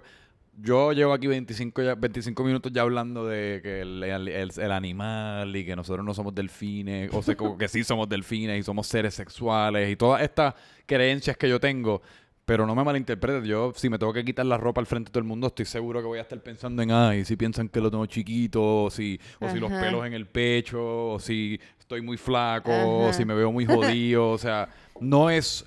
[0.61, 4.72] yo llevo aquí 25, ya, 25 minutos ya hablando de que el, el- el- el
[4.72, 8.62] animal y que nosotros no somos delfines, o sea, como que sí somos delfines y
[8.64, 10.54] somos seres sexuales y todas estas
[10.87, 12.02] creencias que yo tengo.
[12.48, 15.12] Pero no me malinterpretes, yo si me tengo que quitar la ropa al frente de
[15.12, 17.78] todo el mundo, estoy seguro que voy a estar pensando en, ay, si piensan que
[17.78, 22.00] lo tengo chiquito, o si, o si los pelos en el pecho, o si estoy
[22.00, 24.66] muy flaco, o si me veo muy jodido, o sea,
[24.98, 25.66] no es,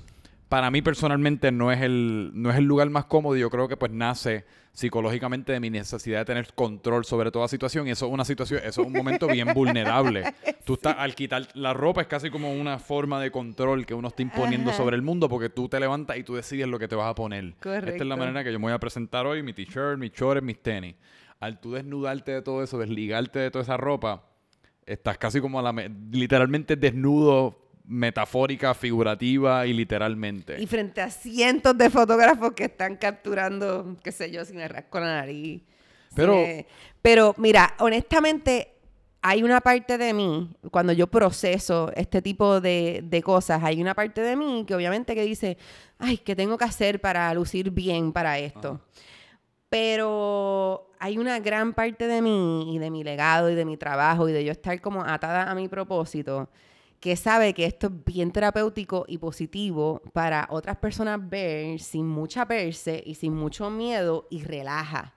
[0.49, 3.77] para mí personalmente no es el, no es el lugar más cómodo yo creo que
[3.77, 8.11] pues nace psicológicamente de mi necesidad de tener control sobre toda situación y eso es
[8.13, 10.23] una situación, eso es un momento bien vulnerable.
[10.65, 14.07] Tú estás, al quitar la ropa es casi como una forma de control que uno
[14.07, 14.77] está imponiendo Ajá.
[14.77, 17.15] sobre el mundo porque tú te levantas y tú decides lo que te vas a
[17.15, 17.45] poner.
[17.45, 18.03] Esta es Correcto.
[18.05, 20.95] la manera que yo me voy a presentar hoy, mi t-shirt, mis shorts, mis tenis.
[21.39, 24.23] Al tú desnudarte de todo eso, desligarte de toda esa ropa,
[24.85, 27.60] estás casi como a la me- literalmente desnudo,
[27.91, 30.61] metafórica, figurativa y literalmente.
[30.61, 34.99] Y frente a cientos de fotógrafos que están capturando, qué sé yo, si me rasco
[34.99, 35.61] la nariz.
[36.15, 36.65] Pero- Sí.
[37.01, 38.69] pero mira, honestamente,
[39.21, 43.93] hay una parte de mí, cuando yo proceso este tipo de, de cosas, hay una
[43.93, 45.57] parte de mí que obviamente que dice,
[45.99, 48.81] ay, ¿qué tengo que hacer para lucir bien para esto?
[49.69, 54.27] Pero hay una gran parte de mí y de mi legado y de mi trabajo
[54.27, 56.49] y de yo estar como atada a mi propósito
[57.01, 62.47] que sabe que esto es bien terapéutico y positivo para otras personas ver sin mucha
[62.47, 65.15] perse y sin mucho miedo y relaja.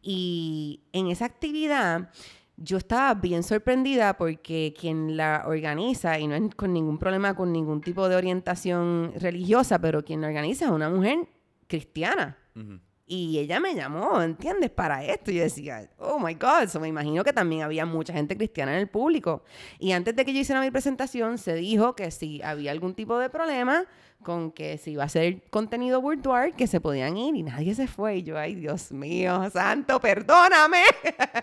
[0.00, 2.10] Y en esa actividad
[2.56, 7.52] yo estaba bien sorprendida porque quien la organiza, y no es con ningún problema con
[7.52, 11.28] ningún tipo de orientación religiosa, pero quien la organiza es una mujer
[11.66, 12.38] cristiana.
[12.54, 12.78] Ujú.
[13.08, 14.70] Y ella me llamó, ¿entiendes?
[14.70, 15.30] Para esto.
[15.30, 16.68] Y yo decía, oh my God.
[16.68, 19.44] So me imagino que también había mucha gente cristiana en el público.
[19.78, 23.16] Y antes de que yo hiciera mi presentación, se dijo que si había algún tipo
[23.18, 23.84] de problema
[24.24, 27.36] con que si iba a ser contenido boudoir, que se podían ir.
[27.36, 28.16] Y nadie se fue.
[28.16, 30.82] Y yo, ay, Dios mío, santo, perdóname.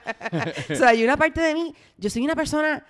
[0.70, 2.86] o sea, hay una parte de mí, yo soy una persona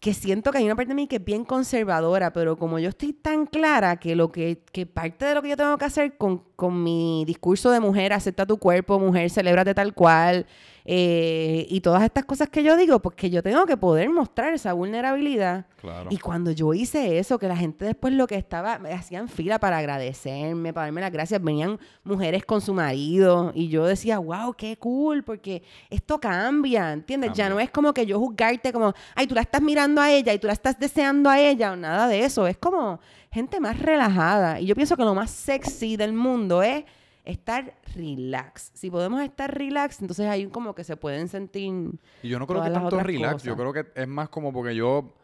[0.00, 2.88] que siento que hay una parte de mí que es bien conservadora, pero como yo
[2.88, 6.16] estoy tan clara que lo que, que parte de lo que yo tengo que hacer
[6.16, 10.46] con, con mi discurso de mujer, acepta tu cuerpo, mujer, celébrate tal cual,
[10.92, 14.52] eh, y todas estas cosas que yo digo, pues que yo tengo que poder mostrar
[14.54, 15.66] esa vulnerabilidad.
[15.80, 16.08] Claro.
[16.10, 19.60] Y cuando yo hice eso, que la gente después lo que estaba, me hacían fila
[19.60, 24.52] para agradecerme, para darme las gracias, venían mujeres con su marido y yo decía, wow,
[24.54, 27.34] qué cool, porque esto cambia, ¿entiendes?
[27.34, 30.34] Ya no es como que yo juzgarte como, ay, tú la estás mirando a ella
[30.34, 32.98] y tú la estás deseando a ella o nada de eso, es como
[33.30, 34.58] gente más relajada.
[34.58, 36.82] Y yo pienso que lo más sexy del mundo es
[37.30, 38.72] estar relax.
[38.74, 41.72] Si podemos estar relax, entonces hay como que se pueden sentir...
[42.22, 43.72] Y yo no creo que tanto relax, yo cosas.
[43.72, 45.14] creo que es más como porque yo,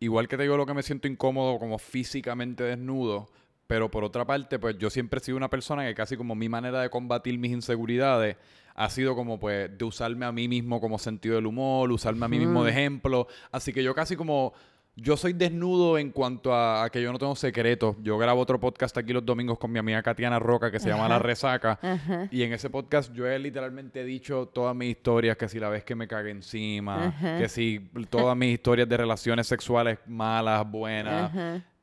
[0.00, 3.28] igual que te digo lo que me siento incómodo como físicamente desnudo,
[3.66, 6.48] pero por otra parte, pues yo siempre he sido una persona que casi como mi
[6.48, 8.36] manera de combatir mis inseguridades
[8.74, 12.28] ha sido como pues de usarme a mí mismo como sentido del humor, usarme a
[12.28, 14.52] mí mismo de ejemplo, así que yo casi como...
[14.98, 17.96] Yo soy desnudo en cuanto a, a que yo no tengo secretos.
[18.02, 21.06] Yo grabo otro podcast aquí los domingos con mi amiga Katiana Roca que se llama
[21.06, 21.78] La Resaca.
[21.82, 22.28] Ajá.
[22.30, 25.84] Y en ese podcast yo he literalmente dicho todas mis historias, que si la vez
[25.84, 27.36] que me cagué encima, Ajá.
[27.38, 31.30] que si todas mis historias de relaciones sexuales malas, buenas.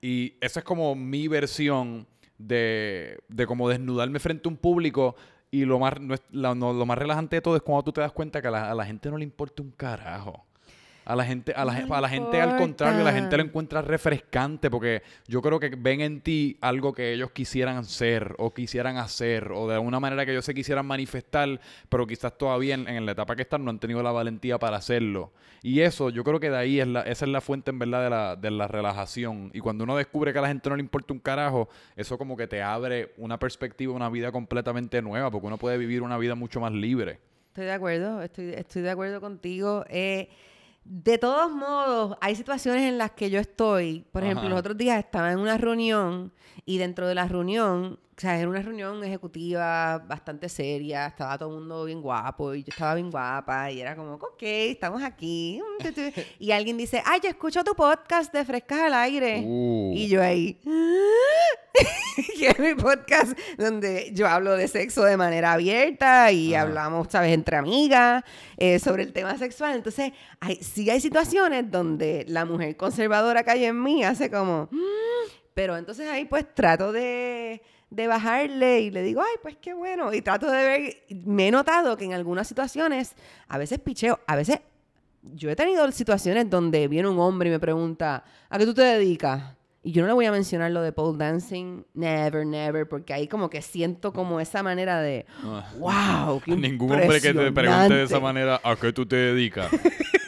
[0.02, 2.08] Y esa es como mi versión
[2.39, 5.15] de, de como desnudarme frente a un público.
[5.52, 7.91] Y lo más, no es- la- no, lo más relajante de todo es cuando tú
[7.93, 10.43] te das cuenta que a la, a la gente no le importa un carajo.
[11.06, 13.82] A la gente, a la, No a la gente al contrario, la gente lo encuentra
[13.82, 18.98] refrescante porque yo creo que ven en ti algo que ellos quisieran ser o quisieran
[18.98, 23.06] hacer o de alguna manera que ellos se quisieran manifestar, pero quizás todavía en, en
[23.06, 25.32] la etapa que están no han tenido la valentía para hacerlo.
[25.62, 28.04] Y eso, yo creo que de ahí es la, esa es la fuente en verdad
[28.04, 29.50] de la, de la relajación.
[29.54, 32.36] Y cuando uno descubre que a la gente no le importa un carajo, eso como
[32.36, 36.36] que te abre una perspectiva, una vida completamente nueva, porque uno puede vivir una vida
[36.36, 37.20] mucho más libre.
[37.48, 39.86] Estoy de acuerdo, estoy, estoy de acuerdo contigo.
[39.88, 40.28] Eh,
[40.86, 44.06] de todos modos, hay situaciones en las que yo estoy.
[44.12, 46.34] Por ejemplo, los otros días estaba en una reunión
[46.65, 51.49] y dentro de la reunión, o sea, era una reunión ejecutiva bastante seria, estaba todo
[51.49, 55.60] el mundo bien guapo y yo estaba bien guapa y era como, ok, estamos aquí.
[55.80, 56.19] mm.
[56.39, 59.41] Y alguien dice, ay, yo escucho tu podcast de Frescas al Aire.
[59.43, 59.93] Uh.
[59.95, 60.60] Y yo ahí,
[62.38, 67.34] que es mi podcast donde yo hablo de sexo de manera abierta y hablamos, ¿sabes?,
[67.34, 68.23] entre amigas
[68.58, 69.76] eh, sobre el tema sexual.
[69.76, 74.69] Entonces, hay, sí hay situaciones donde la mujer conservadora que hay en mí hace como...
[74.71, 74.78] "Mm",
[75.56, 77.62] pero entonces ahí pues trato de,
[77.93, 80.13] de bajarle y le digo, ay, pues qué bueno.
[80.13, 83.15] Y trato de ver, me he notado que en algunas situaciones,
[83.47, 84.60] a veces picheo, a veces
[85.21, 88.82] yo he tenido situaciones donde viene un hombre y me pregunta, ¿a qué tú te
[88.82, 89.56] dedicas?
[89.84, 93.27] Y yo no le voy a mencionar lo de pole dancing, never, never, porque ahí
[93.27, 95.25] como que siento como esa manera de,
[95.77, 99.69] wow, qué Ningún hombre que te pregunte de esa manera, ¿a qué tú te dedicas?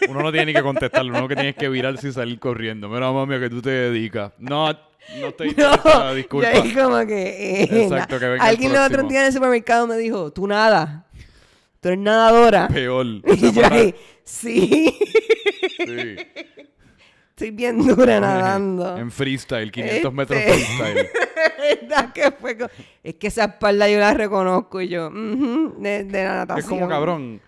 [0.10, 2.90] Uno no tiene ni que contestarlo, uno que tienes que virarse y salir corriendo.
[2.90, 4.34] Mira, mami, ¿a qué tú te dedicas?
[4.38, 4.70] No,
[5.20, 6.52] no estoy no, disculpa.
[6.52, 9.88] Y ahí como que, eh, Exacto, que venga Alguien el, otro día en el supermercado
[9.88, 11.06] me dijo, tú nada,
[11.80, 12.68] tú eres nadadora.
[12.68, 13.06] Peor.
[13.26, 14.98] Y yo ahí, sí.
[15.78, 16.16] Sí.
[17.30, 18.98] Estoy bien dura nadando.
[18.98, 22.14] En freestyle, 500 metros este, freestyle.
[22.14, 22.58] que fue
[23.04, 26.60] es que esa espalda yo la reconozco y yo, de, la natación.
[26.60, 27.42] Es como cabrón.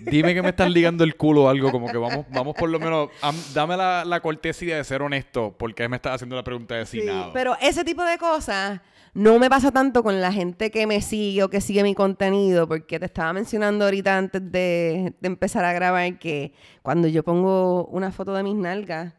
[0.00, 2.78] Dime que me estás ligando el culo o algo, como que vamos, vamos por lo
[2.78, 3.10] menos,
[3.54, 7.00] dame la, la, cortesía de ser honesto, porque me estás haciendo la pregunta de si
[7.00, 8.80] sí, Pero ese tipo de cosas
[9.12, 12.68] no me pasa tanto con la gente que me sigue o que sigue mi contenido,
[12.68, 16.52] porque te estaba mencionando ahorita antes de, empezar a grabar que
[16.82, 19.14] cuando yo pongo una foto de mis nalgas,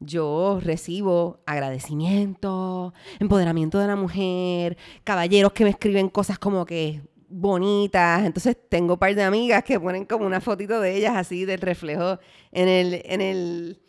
[0.00, 8.24] yo recibo agradecimiento, empoderamiento de la mujer, caballeros que me escriben cosas como que bonitas.
[8.24, 11.60] Entonces tengo un par de amigas que ponen como una fotito de ellas así del
[11.60, 12.18] reflejo
[12.52, 13.80] en el, en el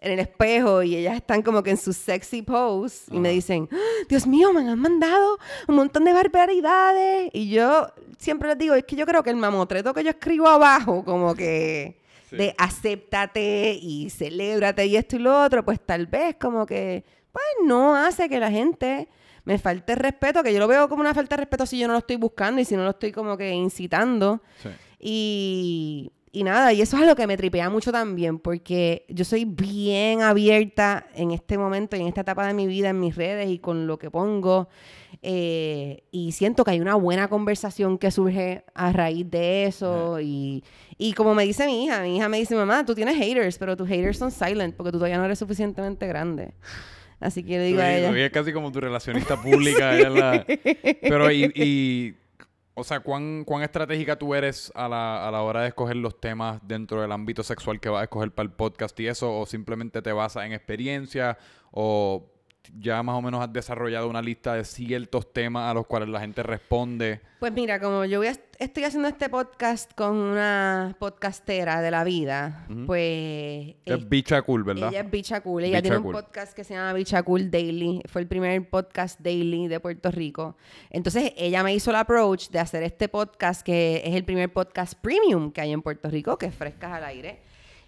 [0.00, 3.68] en el espejo y ellas están como que en su sexy pose y me dicen,
[3.72, 3.76] ¡Ah,
[4.08, 7.30] Dios mío, me han mandado un montón de barbaridades.
[7.32, 10.48] Y yo siempre les digo, es que yo creo que el mamotreto que yo escribo
[10.48, 11.98] abajo, como que
[12.30, 17.44] de acéptate y celébrate y esto y lo otro, pues tal vez como que, pues
[17.64, 19.08] no hace que la gente
[19.48, 21.94] me falte respeto, que yo lo veo como una falta de respeto si yo no
[21.94, 24.42] lo estoy buscando y si no lo estoy como que incitando.
[25.00, 29.44] Y y nada, y eso es algo que me tripea mucho también, porque yo soy
[29.44, 33.48] bien abierta en este momento y en esta etapa de mi vida en mis redes
[33.50, 34.68] y con lo que pongo.
[35.22, 40.20] Eh, y siento que hay una buena conversación que surge a raíz de eso.
[40.20, 40.62] Y,
[40.98, 43.76] y, como me dice mi hija, mi hija me dice, mamá, tú tienes haters, pero
[43.76, 46.52] tus haters son silent porque tú todavía no eres suficientemente grande.
[47.20, 48.24] Así que le digo a ella.
[48.24, 49.92] es casi como tu relacionista pública.
[51.02, 52.14] Pero y
[52.78, 56.20] o sea, ¿cuán, ¿cuán estratégica tú eres a la, a la hora de escoger los
[56.20, 59.36] temas dentro del ámbito sexual que vas a escoger para el podcast y eso?
[59.36, 61.36] ¿O simplemente te basas en experiencia?
[61.72, 62.30] ¿O
[62.78, 66.20] ya más o menos has desarrollado una lista de ciertos temas a los cuales la
[66.20, 67.20] gente responde?
[67.40, 68.28] Pues mira, como yo voy
[68.58, 73.76] estoy haciendo este podcast con una podcastera de la vida, pues...
[73.84, 74.88] Es Bicha Cool, ¿verdad?
[74.88, 75.64] Ella es Bicha Cool.
[75.64, 78.02] Ella tiene un podcast que se llama Bicha Cool Daily.
[78.06, 80.56] Fue el primer podcast daily de Puerto Rico.
[80.90, 84.94] Entonces, ella me hizo el approach de hacer este podcast que es el primer podcast
[84.94, 87.40] premium que hay en Puerto Rico, que es Frescas al Aire.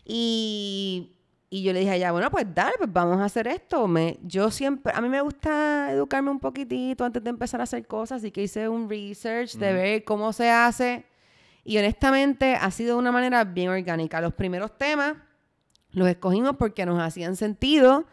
[0.04, 1.16] Y
[1.52, 3.88] y yo le dije a ella, bueno, pues dale, pues vamos a hacer esto.
[3.88, 7.88] Me, yo siempre, a mí me gusta educarme un poquitito antes de empezar a hacer
[7.88, 11.04] cosas, así que hice un research de ver cómo se hace.
[11.64, 14.20] Y honestamente ha sido de una manera bien orgánica.
[14.20, 15.16] Los primeros temas
[15.90, 18.06] los escogimos porque nos hacían sentido.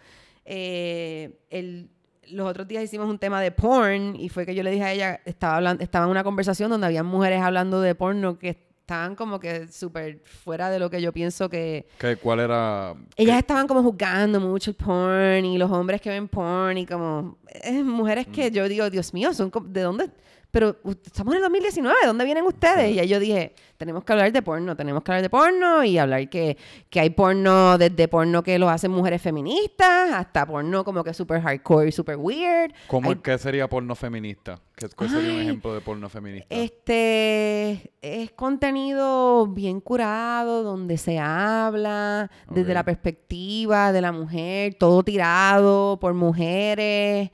[0.44, 1.92] Eh, el,
[2.30, 4.94] los otros días hicimos un tema de porn y fue que yo le dije a
[4.94, 9.18] ella, estaba, hablando, estaba en una conversación donde había mujeres hablando de porno que estaban
[9.18, 11.86] como que súper fuera de lo que yo pienso que...
[12.22, 12.96] ¿Cuál era...?
[13.18, 17.38] Ellas estaban como juzgando mucho el porn y los hombres que ven porn y como...
[17.48, 18.54] Es mujeres que mm.
[18.54, 20.10] yo digo, Dios mío, son ¿de dónde...?
[20.58, 22.96] Pero estamos en el 2019, ¿de dónde vienen ustedes?
[22.96, 26.00] Y ahí yo dije, tenemos que hablar de porno, tenemos que hablar de porno y
[26.00, 26.58] hablar que,
[26.90, 31.42] que hay porno, desde porno que lo hacen mujeres feministas hasta porno como que súper
[31.42, 32.74] hardcore y súper weird.
[32.88, 34.60] ¿Cómo que sería porno feminista?
[34.76, 36.48] ¿Qué, ¿Cuál sería un ejemplo de porno feminista?
[36.50, 45.04] Este es contenido bien curado, donde se habla desde la perspectiva de la mujer, todo
[45.04, 47.30] tirado por mujeres.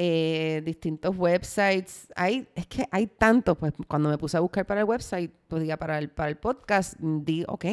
[0.00, 2.06] Eh, distintos websites.
[2.14, 5.60] Hay, es que hay tantos, pues cuando me puse a buscar para el website, pues
[5.60, 7.64] diga para el, para el podcast, di, ok,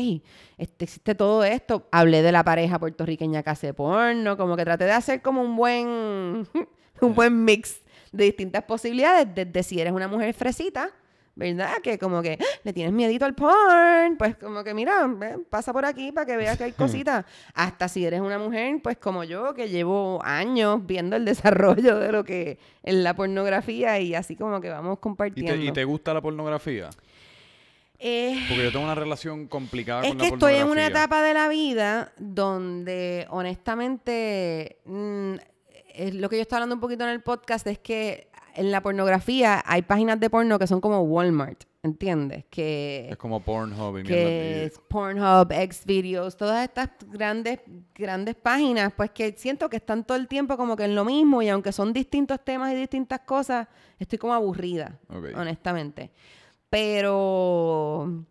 [0.58, 1.88] este, existe todo esto.
[1.92, 5.56] Hablé de la pareja puertorriqueña que hace porno, como que traté de hacer como un
[5.56, 6.48] buen,
[7.02, 10.90] un buen mix de distintas posibilidades, desde si eres una mujer fresita,
[11.36, 11.82] ¿verdad?
[11.84, 12.46] Que como que ¡Ah!
[12.64, 15.10] le tienes miedito al porn, pues como que mira,
[15.50, 16.72] pasa por aquí para que veas que hay
[17.04, 17.26] cositas.
[17.54, 22.12] Hasta si eres una mujer, pues como yo, que llevo años viendo el desarrollo de
[22.12, 25.56] lo que es la pornografía y así como que vamos compartiendo.
[25.56, 26.90] ¿Y te, gusta la pornografía?
[28.00, 30.48] Eh, Porque yo tengo una relación complicada con la pornografía.
[30.48, 34.78] Que estoy en una etapa de la vida donde honestamente...
[34.86, 35.36] Mm,
[35.96, 38.82] es lo que yo estaba hablando un poquito en el podcast es que en la
[38.82, 41.64] pornografía hay páginas de porno que son como Walmart.
[41.86, 42.46] ¿entiendes?
[42.50, 47.60] Que Es como Pornhub y que es Pornhub, Xvideos, todas estas grandes,
[47.94, 51.42] grandes páginas, pues que siento que están todo el tiempo como que en lo mismo
[51.42, 53.68] y aunque son distintos temas y distintas cosas,
[54.00, 55.00] estoy como aburrida,
[55.36, 56.12] honestamente.
[56.70, 58.26] Pero,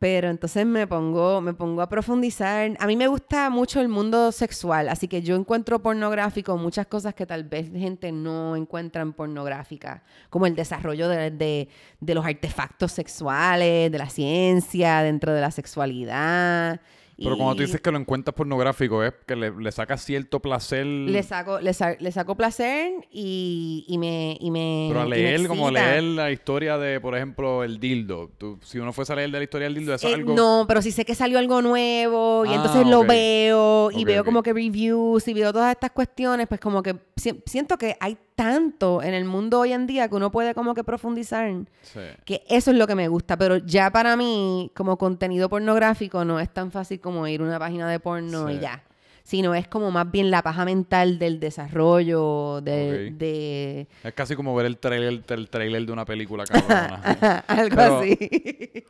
[0.00, 2.72] pero entonces me pongo, me pongo a profundizar.
[2.80, 7.14] A mí me gusta mucho el mundo sexual, así que yo encuentro pornográfico muchas cosas
[7.14, 11.68] que tal vez gente no encuentra en pornográfica, como el desarrollo de, de-
[12.00, 16.80] de los artefactos sexuales, de la ciencia, dentro de la sexualidad.
[17.22, 20.40] Pero cuando tú Y dices que lo encuentras pornográfico, es que le, le sacas cierto
[20.40, 20.84] placer.
[20.86, 25.10] le saco, le, sa- le saco placer y, y me, y me Pero a y
[25.10, 28.30] leer, como leer la historia de, por ejemplo, el dildo.
[28.38, 30.34] Tú- si uno fuese a leer de la historia del dildo, es Eh, algo.
[30.34, 34.24] No, pero si sé que salió algo nuevo y Ah, entonces lo veo y veo
[34.24, 38.16] como que reviews y veo todas estas cuestiones, pues como que si- siento que hay
[38.40, 41.52] tanto en el mundo hoy en día que uno puede como que profundizar.
[41.82, 42.00] Sí.
[42.24, 46.40] Que eso es lo que me gusta, pero ya para mí, como contenido pornográfico, no
[46.40, 48.54] es tan fácil como ir a una página de porno Sí.
[48.54, 48.82] y ya.
[49.22, 53.86] Sino es como más bien la paja mental del desarrollo, de...
[54.02, 57.44] Es casi como ver el trailer, el trailer de una película cabrona.
[57.46, 58.18] algo Pero- así.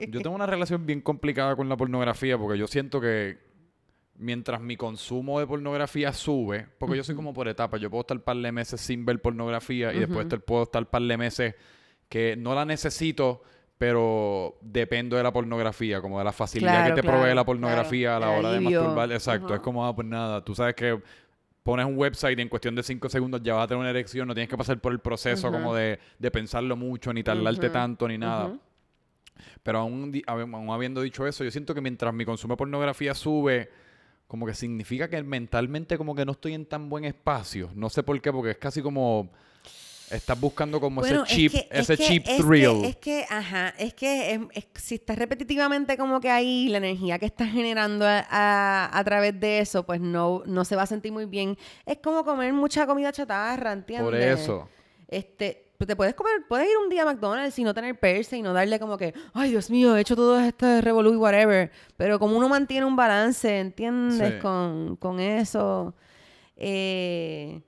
[0.08, 3.38] yo tengo una relación bien complicada con la pornografía porque yo siento que
[4.20, 8.20] mientras mi consumo de pornografía sube, porque yo soy como por etapas, yo puedo estar
[8.22, 11.54] par de meses sin ver pornografía y después te- puedo estar par de meses
[12.08, 13.42] que no la necesito,
[13.78, 18.16] pero dependo de la pornografía, como de la facilidad Claro, que te provee la pornografía
[18.16, 19.12] claro, a la hora de masturbar.
[19.12, 21.00] Exacto, es como, ah, pues nada, tú sabes que
[21.62, 24.28] pones un website y en cuestión de cinco segundos ya vas a tener una erección,
[24.28, 28.06] no tienes que pasar por el proceso como de, de pensarlo mucho, ni tardarte tanto,
[28.08, 28.48] ni nada.
[29.62, 33.70] Pero aún aún habiendo dicho eso, yo siento que mientras mi consumo de pornografía sube,
[34.30, 37.68] como que significa que mentalmente como que no estoy en tan buen espacio.
[37.74, 39.28] No sé por qué, porque es casi como...
[40.08, 42.84] Estás buscando como Bueno, ese cheap, es que, es ese que- cheap es que- thrill.
[42.84, 47.18] es que, ajá, es que es- es- si estás repetitivamente como que ahí, la energía
[47.20, 50.86] que estás generando a, a- a través de eso, pues no, no se va a
[50.86, 51.56] sentir muy bien.
[51.86, 54.04] Es como comer mucha comida chatarra, ¿entiendes?
[54.04, 54.68] por eso.
[55.06, 58.42] Este, te puedes comer, puedes ir un día a McDonald's y no tener perse y
[58.42, 61.70] no darle como que, ay Dios mío, he hecho todo este revolú y whatever.
[61.96, 64.34] Pero como uno mantiene un balance, ¿entiendes?
[64.34, 64.38] Sí.
[64.40, 65.94] Con, con eso.
[66.56, 67.62] Eh,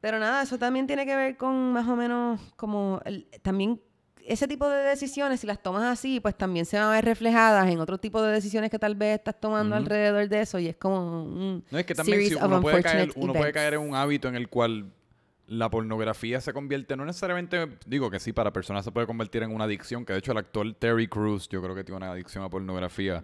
[0.00, 3.80] pero nada, eso también tiene que ver con más o menos como el- también
[4.26, 7.68] ese tipo de decisiones, si las tomas así, pues también se van a ver reflejadas
[7.70, 9.82] en otro tipo de decisiones que tal vez estás tomando Ujú.
[9.84, 13.10] alrededor de eso y es como un No es que también si uno, puede caer,
[13.16, 14.92] uno puede caer en un hábito en el cual
[15.50, 19.52] la pornografía se convierte, no necesariamente, digo que sí, para personas se puede convertir en
[19.52, 22.44] una adicción, que de hecho el actor Terry Crews yo creo que tiene una adicción
[22.44, 23.20] a pornografía,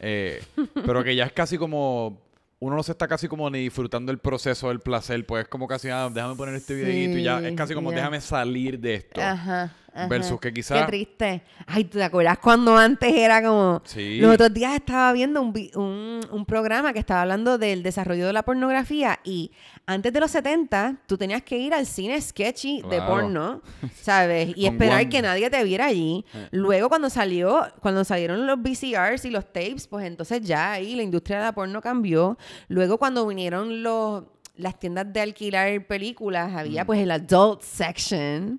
[0.00, 0.42] eh,
[0.86, 2.22] pero que ya es casi como,
[2.60, 5.68] uno no se está casi como ni disfrutando el proceso del placer, pues es como
[5.68, 9.20] casi, ah, déjame poner este videito y ya, es casi como déjame salir de esto.
[9.20, 10.06] Ajá, ajá.
[10.08, 11.42] Versus que Qué quizá- triste.
[11.66, 13.82] Ay, ¿te acuerdas cuando antes era como...
[13.84, 14.18] Sí.
[14.20, 18.32] Los otros días estaba viendo un, un, un programa que estaba hablando del desarrollo de
[18.32, 19.50] la pornografía y
[19.86, 23.06] antes de los 70 tú tenías que ir al cine sketchy de Claro.
[23.06, 23.62] porno,
[24.02, 24.52] ¿sabes?
[24.56, 25.08] Y esperar Juan.
[25.08, 26.24] que nadie te viera allí.
[26.34, 26.48] Eh.
[26.52, 31.02] Luego cuando salió, cuando salieron los VCRs y los tapes, pues entonces ya ahí la
[31.02, 32.36] industria de la porno cambió.
[32.68, 34.24] Luego cuando vinieron los
[34.56, 36.86] las tiendas de alquilar películas, había Mm.
[36.86, 38.58] pues el adult section.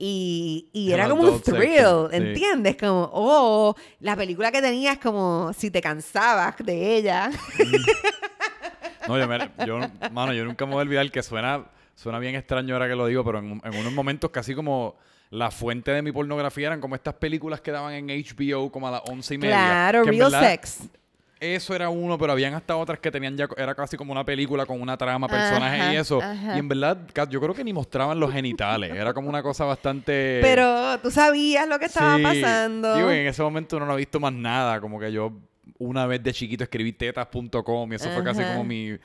[0.00, 2.16] Y, y era como un thrill, section, sí.
[2.16, 2.76] ¿entiendes?
[2.76, 7.30] Como, oh, la película que tenías como si te cansabas de ella.
[9.08, 9.80] No, yo, me- yo,
[10.12, 13.06] mano, yo nunca me voy a olvidar que suena, suena bien extraño ahora que lo
[13.06, 14.96] digo, pero en, en unos momentos casi como
[15.30, 18.90] la fuente de mi pornografía eran como estas películas que daban en HBO como a
[18.92, 19.56] las once y media.
[19.56, 20.78] claro, real verdad sex.
[21.40, 24.66] Eso era uno, pero habían hasta otras que tenían ya, era casi como una película
[24.66, 26.20] con una trama, personajes Ajá, y eso.
[26.20, 26.56] ajá.
[26.56, 26.98] Y en verdad,
[27.30, 28.90] yo creo que ni mostraban los genitales.
[28.94, 30.40] Era como una cosa bastante...
[30.42, 32.22] Pero tú sabías lo que estaba Sí.
[32.22, 32.96] pasando.
[32.96, 34.80] Digo, en ese momento uno no ha visto más nada.
[34.80, 35.32] Como que yo
[35.78, 38.98] una vez de chiquito escribí tetas.com y eso fue casi como mi,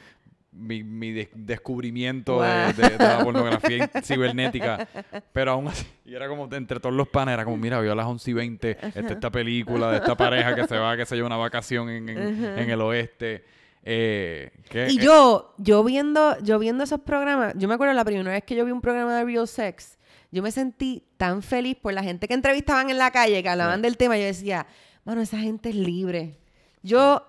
[0.56, 2.74] mi, mi des- descubrimiento de- Wow.
[2.74, 4.88] de, de la pornografía cibernética.
[5.34, 7.96] Pero aún así, y era como entre todos los panes, era como, mira, vio a
[7.96, 11.16] las 11 y 20 esta, esta película de esta pareja que se va, que se
[11.16, 13.44] lleva una vacación en, en- en el oeste.
[13.86, 18.32] Eh, que- Y yo, yo viendo, yo viendo esos programas, yo me acuerdo la primera
[18.32, 19.98] vez que yo vi un programa de Real Sex,
[20.32, 23.82] yo me sentí tan feliz por la gente que entrevistaban en la calle, que hablaban
[23.82, 24.66] del tema, yo decía,
[25.06, 26.38] mano, esa gente es libre.
[26.82, 27.26] Yo,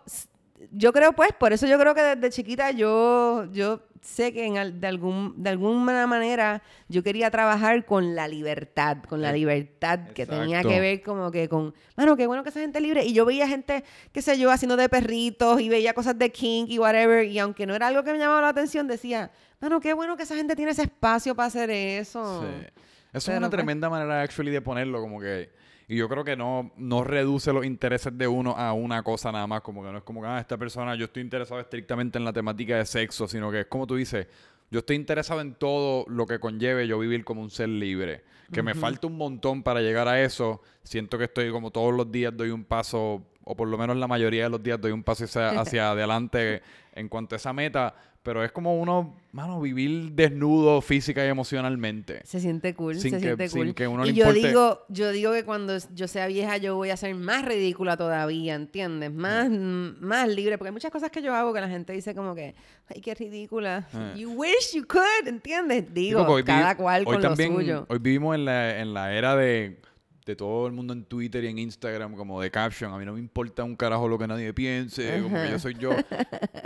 [0.73, 4.81] yo creo pues, por eso yo creo que desde chiquita yo, yo sé que en
[4.81, 10.01] de, algún, de alguna manera yo quería trabajar con la libertad, con la Eh, libertad
[10.15, 13.05] que tenía que ver como que con, mano, qué bueno que esa gente libre.
[13.05, 16.71] Y yo veía gente, qué sé yo, haciendo de perritos y veía cosas de kink
[16.71, 17.27] y whatever.
[17.27, 20.25] Y aunque no era algo que me llamaba la atención, decía, mano, qué bueno que
[20.25, 22.43] esa gente tiene ese espacio para hacer eso.
[22.43, 22.67] Sí.
[23.13, 25.51] Eso es una pues, tremenda manera, actually, de ponerlo, como que...
[25.89, 29.47] Y yo creo que no, no reduce los intereses de uno a una cosa nada
[29.47, 32.25] más, como que no es como que, ah, esta persona, yo estoy interesado estrictamente en
[32.25, 34.27] la temática de sexo, sino que es como tú dices,
[34.71, 38.25] yo estoy interesado en todo lo que conlleve yo vivir como un ser libre.
[38.53, 40.61] Que me falta un montón para llegar a eso.
[40.83, 44.07] Siento que estoy como todos los días doy un paso, o por lo menos la
[44.09, 46.63] mayoría de los días doy un paso hacia, hacia adelante
[46.95, 47.95] en cuanto a esa meta.
[48.23, 52.23] Pero es como uno, mano, vivir desnudo física y emocionalmente.
[52.25, 53.75] Se siente cool, Sin se que- siente sin cool.
[53.75, 56.75] que uno y le yo importe- digo, yo digo que cuando yo sea vieja yo
[56.75, 59.13] voy a ser más ridícula todavía, ¿entiendes?
[59.13, 62.15] Más, mm, más libre, porque hay muchas cosas que yo hago que la gente dice
[62.15, 62.55] como que,
[62.89, 63.87] ay, qué ridícula.
[63.93, 64.15] Eh.
[64.21, 65.93] You wish you could, ¿entiendes?
[65.93, 67.87] Digo, cada cual con también, lo suyo.
[67.91, 69.83] Hoy vivimos en la, en la era de,
[70.25, 72.93] de todo el mundo en Twitter y en Instagram, como de caption.
[72.93, 75.75] A mí no me importa un carajo lo que nadie piense, como que yo soy
[75.75, 75.91] yo.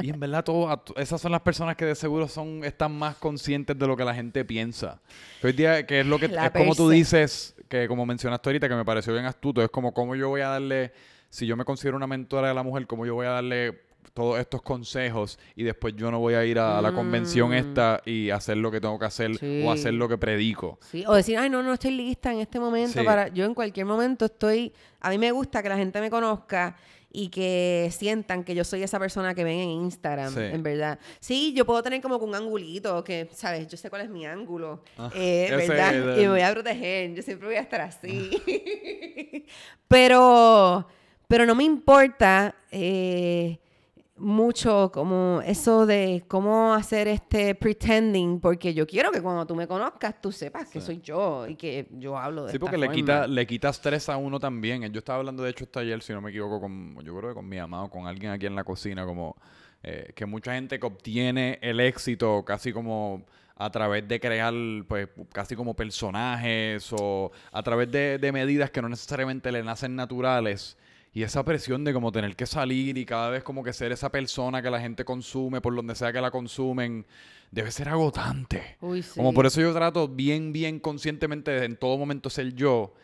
[0.00, 3.76] Y en verdad, todo, esas son las personas que de seguro son, están más conscientes
[3.76, 5.00] de lo que la gente piensa.
[5.42, 8.68] Hoy día, que es lo que La es como tú dices, que como mencionaste ahorita,
[8.68, 10.92] que me pareció bien astuto, es como cómo yo voy a darle,
[11.28, 13.87] si yo me considero una mentora de la mujer, cómo yo voy a darle
[14.18, 17.54] todos estos consejos y después yo no voy a ir a, la convención Mm.
[17.54, 19.62] esta y hacer lo que tengo que hacer Sí.
[19.64, 20.78] o hacer lo que predico.
[20.90, 23.04] Sí, o decir, ay, no, no estoy lista en este momento Sí.
[23.04, 23.28] para...
[23.28, 24.72] Yo en cualquier momento estoy...
[25.00, 26.76] A mí me gusta que la gente me conozca
[27.10, 30.40] y que sientan que yo soy esa persona que ven en Instagram, Sí.
[30.42, 30.98] en verdad.
[31.20, 33.66] Sí, yo puedo tener como que un angulito, que, ¿sabes?
[33.68, 35.94] Yo sé cuál es mi ángulo, Ah, eh, ¿verdad?
[35.94, 38.30] es Y me voy a proteger, yo siempre voy a estar así.
[39.88, 40.86] pero,
[41.26, 42.54] pero no me importa...
[42.70, 43.58] eh,
[44.18, 49.66] mucho como eso de cómo hacer este pretending, porque yo quiero que cuando tú me
[49.66, 50.86] conozcas tú sepas que Sí.
[50.86, 54.08] soy yo y que yo hablo de Sí, esta porque le quita, le quita estrés
[54.08, 54.82] a uno también.
[54.92, 57.34] Yo estaba hablando, de hecho, esta ayer, si no me equivoco, con, yo creo que
[57.34, 59.36] con mi amado, con alguien aquí en la cocina, como
[59.82, 63.24] eh, que mucha gente que obtiene el éxito casi como
[63.60, 64.52] a través de crear,
[64.88, 69.94] pues, casi como personajes o a través de, de medidas que no necesariamente le nacen
[69.96, 70.76] naturales.
[71.18, 74.08] Y esa presión de como tener que salir y cada vez como que ser esa
[74.08, 77.04] persona que la gente consume por donde sea que la consumen,
[77.50, 78.76] debe ser agotante.
[78.80, 79.14] Uy, sí.
[79.16, 82.94] Como por eso yo trato bien, bien conscientemente de en todo momento ser yo,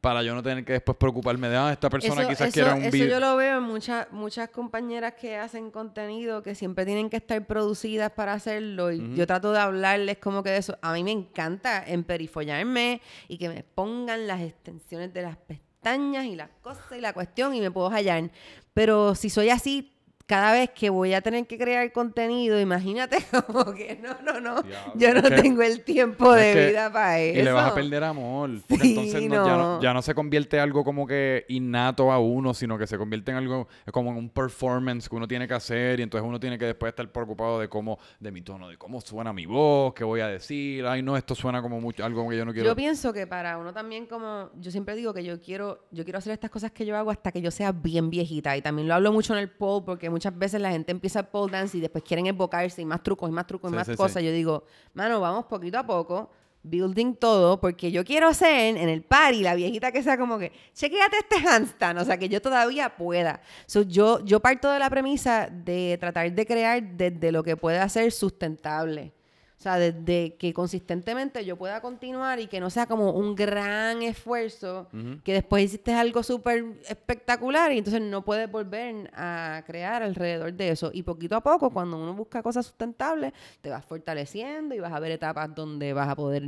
[0.00, 2.74] para yo no tener que después preocuparme de, ah, esta persona eso, quizás eso- quiera
[2.74, 3.08] un eso video.
[3.10, 7.46] yo lo veo en muchas muchas compañeras que hacen contenido que siempre tienen que estar
[7.46, 10.76] producidas para hacerlo y yo trato de hablarles como que de eso.
[10.82, 16.36] A mí me encanta emperifollarme y que me pongan las extensiones de las pestañas y
[16.36, 18.30] las cosas y la cuestión y me puedo hallar.
[18.74, 19.92] Pero si soy así
[20.30, 23.18] cada vez que voy a tener que crear contenido, imagínate
[23.48, 24.62] como que no, no, no,
[24.94, 27.40] yo no que- tengo el tiempo de que- vida para eso.
[27.40, 28.50] Y le vas a perder amor.
[28.68, 32.20] Porque Sí, entonces no- ya, no, ya no se convierte algo como que innato a
[32.20, 35.54] uno, sino que se convierte en algo como en un performance que uno tiene que
[35.54, 35.98] hacer.
[35.98, 39.00] Y entonces uno tiene que después estar preocupado de cómo, de mi tono, de cómo
[39.00, 40.86] suena mi voz, qué voy a decir.
[40.86, 42.68] Ay, no, esto suena como mucho, algo que yo no quiero.
[42.68, 46.18] Yo pienso que para uno también como, yo siempre digo que yo quiero, yo quiero
[46.20, 48.56] hacer estas cosas que yo hago hasta que yo sea bien viejita.
[48.56, 51.26] Y también lo hablo mucho en el pole porque muchas veces la gente empieza el
[51.26, 53.86] pole dance y después quieren embocarse y más trucos y más trucos y Sí, más
[53.86, 53.96] sí, sí.
[53.96, 54.22] cosas.
[54.22, 54.64] Yo digo,
[54.94, 56.30] mano, vamos poquito a poco,
[56.62, 60.52] building todo, porque yo quiero ser en el party la viejita que sea como que,
[60.74, 63.40] chequéate este handstand, o sea, que yo todavía pueda.
[63.66, 67.88] So, yo, yo parto de la premisa de tratar de crear desde lo que pueda
[67.88, 69.12] ser sustentable.
[69.60, 74.00] O sea, desde que consistentemente yo pueda continuar y que no sea como un gran
[74.00, 74.88] esfuerzo,
[75.22, 80.70] que después hiciste algo súper espectacular y entonces no puedes volver a crear alrededor de
[80.70, 80.90] eso.
[80.94, 84.98] Y poquito a poco, cuando uno busca cosas sustentables, te vas fortaleciendo y vas a
[84.98, 86.44] ver etapas donde vas a poder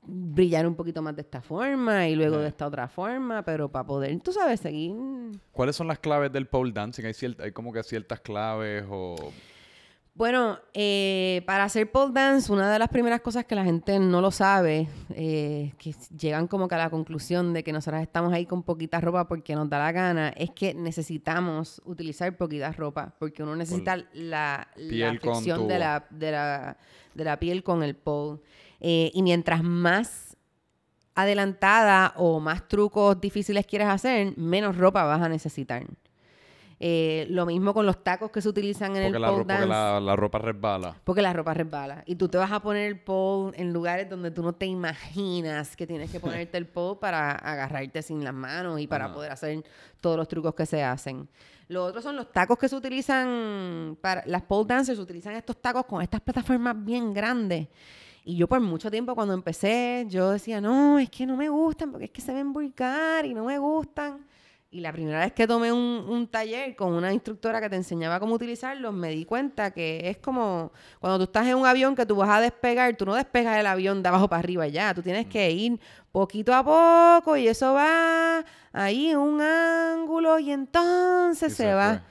[0.00, 3.84] brillar un poquito más de esta forma y luego de esta otra forma, pero para
[3.84, 4.94] poder, tú sabes, seguir
[5.52, 7.04] ¿Cuáles son las claves del pole dancing?
[7.04, 9.30] ¿Hay, hay como que ciertas claves o...
[10.16, 14.22] Bueno, eh, para hacer pole dance, una de las primeras cosas que la gente no
[14.22, 18.46] lo sabe, eh, que llegan como que a la conclusión de que nosotras estamos ahí
[18.46, 23.42] con poquita ropa porque nos da la gana, es que necesitamos utilizar poquita ropa, porque
[23.42, 26.78] uno necesita la, la fricción de la, de, la,
[27.12, 28.40] de la piel con el pole.
[28.80, 30.34] Eh, y mientras más
[31.14, 35.84] adelantada o más trucos difíciles quieres hacer, menos ropa vas a necesitar.
[36.78, 39.44] Eh, lo mismo con los tacos que se utilizan en Porque, el la, pole ro-
[39.46, 39.68] porque dance.
[39.68, 40.96] la, la ropa resbala.
[41.04, 42.02] Porque la ropa resbala.
[42.04, 45.74] Y tú te vas a poner el pole en lugares donde tú no te imaginas
[45.74, 49.14] que tienes que ponerte el pole para agarrarte sin las manos y para Ajá.
[49.14, 49.64] poder hacer
[50.02, 51.26] todos los trucos que se hacen.
[51.68, 55.84] Lo otro son los tacos que se utilizan para las pole dancers utilizan estos tacos
[55.86, 57.68] con estas plataformas bien grandes.
[58.24, 61.90] Y yo por mucho tiempo cuando empecé, yo decía, no, es que no me gustan
[61.90, 64.26] porque es que se ven vulgar y no me gustan.
[64.76, 68.20] Y la primera vez que tomé un, un taller con una instructora que te enseñaba
[68.20, 70.70] cómo utilizarlos, me di cuenta que es como
[71.00, 73.66] cuando tú estás en un avión que tú vas a despegar, tú no despegas el
[73.66, 75.80] avión de abajo para arriba ya, tú tienes que ir
[76.12, 81.74] poquito a poco y eso va ahí en un ángulo y entonces Y se, se
[81.74, 82.02] va.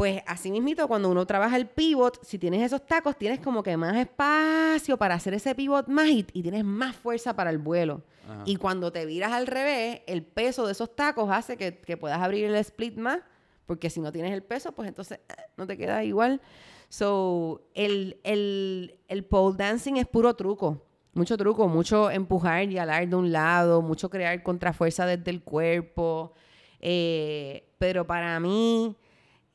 [0.00, 3.76] Pues así mismito, cuando uno trabaja el pivot, si tienes esos tacos, tienes como que
[3.76, 8.00] más espacio para hacer ese pivot más y, y tienes más fuerza para el vuelo.
[8.26, 8.42] Ajá.
[8.46, 12.18] Y cuando te viras al revés, el peso de esos tacos hace que, que puedas
[12.18, 13.18] abrir el split más,
[13.66, 16.40] porque si no tienes el peso, pues entonces eh, no te queda igual.
[16.88, 20.82] So, el, el, el pole dancing es puro truco.
[21.12, 26.32] Mucho truco, mucho empujar y alar de un lado, mucho crear contrafuerza desde el cuerpo.
[26.80, 28.96] Eh, pero para mí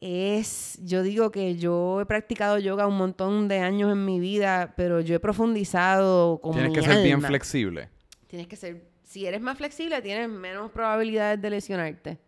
[0.05, 4.73] es, yo digo que yo he practicado yoga un montón de años en mi vida,
[4.77, 7.89] pero yo he profundizado con Tienes mi que ser bien flexible.
[8.27, 12.19] Tienes que ser, si eres más flexible, tienes menos probabilidades de lesionarte,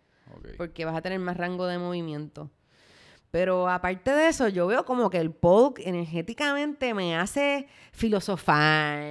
[0.57, 2.49] porque vas a tener más rango de movimiento.
[3.31, 9.03] Pero aparte de eso, yo veo como que el polk energéticamente me hace filosofar,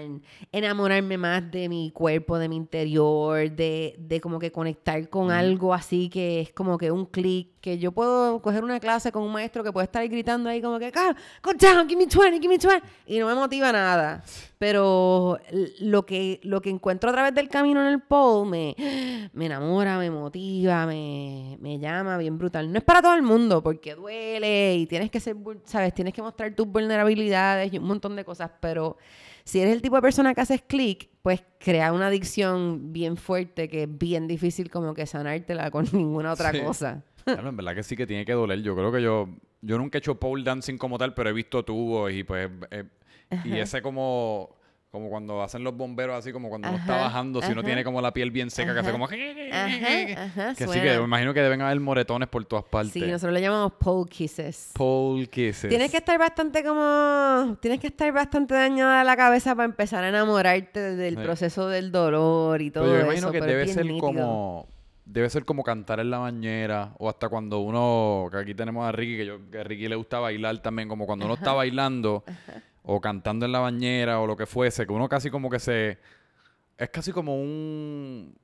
[0.53, 5.75] enamorarme más de mi cuerpo, de mi interior, de, de como que conectar con algo
[5.75, 9.33] así que es como que un clic, que yo puedo coger una clase con un
[9.33, 12.49] maestro que puede estar gritando ahí como que, "Carl, go down, give me 20, give
[12.49, 14.23] me 20, y no me motiva nada.
[14.59, 15.39] Pero
[15.81, 19.99] lo que, lo que encuentro a través del camino en el pole me, me enamora,
[19.99, 22.73] me motiva, me, me llama bien brutal.
[22.73, 26.23] No es para todo el mundo porque duele y tienes que ser, sabes, tienes que
[26.23, 28.97] mostrar tus vulnerabilidades y un montón de cosas, pero
[29.45, 33.69] si eres el tipo de persona que haces clic, pues crea una adicción bien fuerte
[33.69, 36.61] que es bien difícil como que sanártela con ninguna otra Sí.
[36.61, 37.03] cosa.
[37.25, 38.63] Claro, en verdad que sí que tiene que doler.
[38.63, 39.29] Yo creo que yo,
[39.61, 42.85] yo nunca he hecho pole dancing como tal, pero he visto tubos y pues eh,
[43.45, 44.57] y ese como
[44.97, 48.01] como cuando hacen los bomberos así como cuando uno está bajando, si uno tiene como
[48.01, 49.17] la piel bien seca que hace como que
[50.57, 50.83] sí suena.
[50.83, 52.93] que me imagino que deben haber moretones por todas partes.
[52.93, 54.71] Sí, nosotros le llamamos pole kisses.
[54.75, 55.69] Pole kisses.
[55.69, 57.57] Tienes que estar bastante como.
[57.61, 61.23] Tienes que estar bastante dañada la cabeza para empezar a enamorarte del Sí.
[61.23, 63.29] proceso del dolor y todo Pero yo me eso.
[63.29, 64.01] imagino que pero debe ser nítido.
[64.01, 64.67] como
[65.05, 68.91] debe ser como cantar en la bañera o hasta cuando uno que aquí tenemos a
[68.91, 72.25] Ricky que yo que a Ricky le gusta bailar también como cuando uno está bailando
[72.87, 75.99] o cantando en la bañera o lo que fuese que uno casi como que se
[76.79, 78.35] es casi como un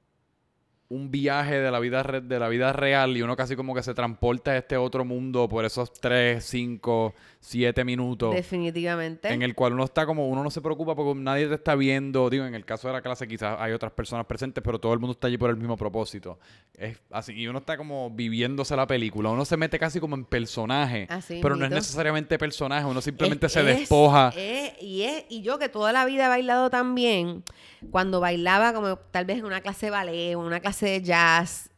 [0.95, 3.82] un viaje de la vida re- de la vida real y uno casi como que
[3.82, 9.28] se transporta a este otro mundo por esos 3, 5, 7 minutos Definitivamente.
[9.32, 12.28] en el cual uno está como, uno no se preocupa porque nadie te está viendo.
[12.30, 14.99] Digo, en el caso de la clase quizás hay otras personas presentes, pero todo el
[14.99, 16.38] mundo está allí por el mismo propósito.
[16.76, 19.30] Es así, y uno está como viviéndose la película.
[19.30, 23.47] Uno se mete casi como en personaje, Así pero no es necesariamente personaje, uno simplemente
[23.47, 24.32] Es- se es- despoja.
[24.36, 27.43] es- y, es, y yo que toda la vida he bailado también,
[27.90, 31.70] cuando bailaba como tal vez en una clase de ballet o en una clase jazz,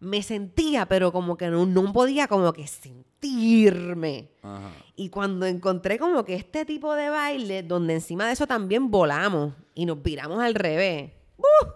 [0.00, 4.30] me sentía, pero como que no, no podía como que sentirme.
[4.42, 4.70] Ajá.
[4.96, 9.54] Y cuando encontré como que este tipo de baile, donde encima de eso también volamos
[9.74, 11.66] y nos viramos al revés, ¡uh!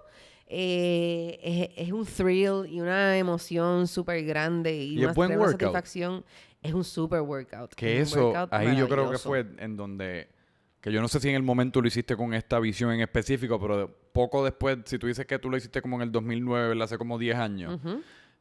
[0.50, 1.38] Eh,
[1.76, 6.24] es, es un thrill y una emoción súper grande y, Y una buen satisfacción.
[6.62, 7.74] Es un super workout.
[7.74, 10.28] Que es eso, workout ahí yo creo que fue en donde,
[10.80, 13.60] que yo no sé si en el momento lo hiciste con esta visión en específico,
[13.60, 16.84] pero poco después, si tú dices que tú lo hiciste como en el 2009, ¿verdad?
[16.84, 17.80] Hace como 10 años.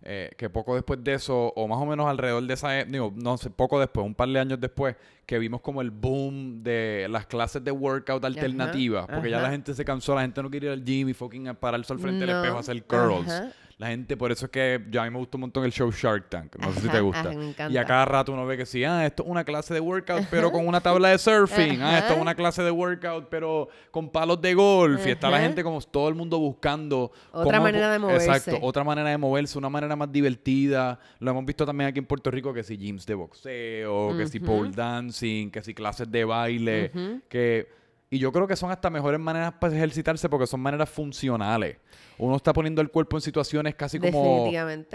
[0.04, 3.12] Eh, que poco después de eso, o más o menos alrededor de esa, e- digo,
[3.16, 7.08] no sé, poco después, un par de años después, que vimos como el boom de
[7.10, 10.68] las clases de workout alternativas, porque ya la gente se cansó, la gente no quiere
[10.68, 13.42] ir al gym y fucking pararse al frente del No, espejo a hacer curls.
[13.78, 15.92] La gente, por eso es que yo, a mí me gustó un montón el show
[15.92, 17.20] Shark Tank, no sé si te gusta.
[17.20, 17.72] ajá, me encanta.
[17.72, 20.26] y a cada rato uno ve que sí, ah, esto es una clase de workout,
[20.32, 24.10] pero con una tabla de surfing, ah, esto es una clase de workout, pero con
[24.10, 28.00] palos de golf, y está la gente como todo el mundo buscando Otra manera de
[28.00, 28.26] moverse.
[28.26, 31.00] Exacto, otra manera de moverse, una manera más divertida.
[31.20, 34.40] Lo hemos visto también aquí en Puerto Rico, que si gyms de boxeo, que si
[34.40, 36.92] pole dancing, que si clases de baile,
[37.30, 37.78] que...
[38.10, 41.76] Y yo creo que son hasta mejores maneras para ejercitarse porque son maneras funcionales.
[42.20, 44.49] Uno está poniendo el cuerpo en situaciones casi como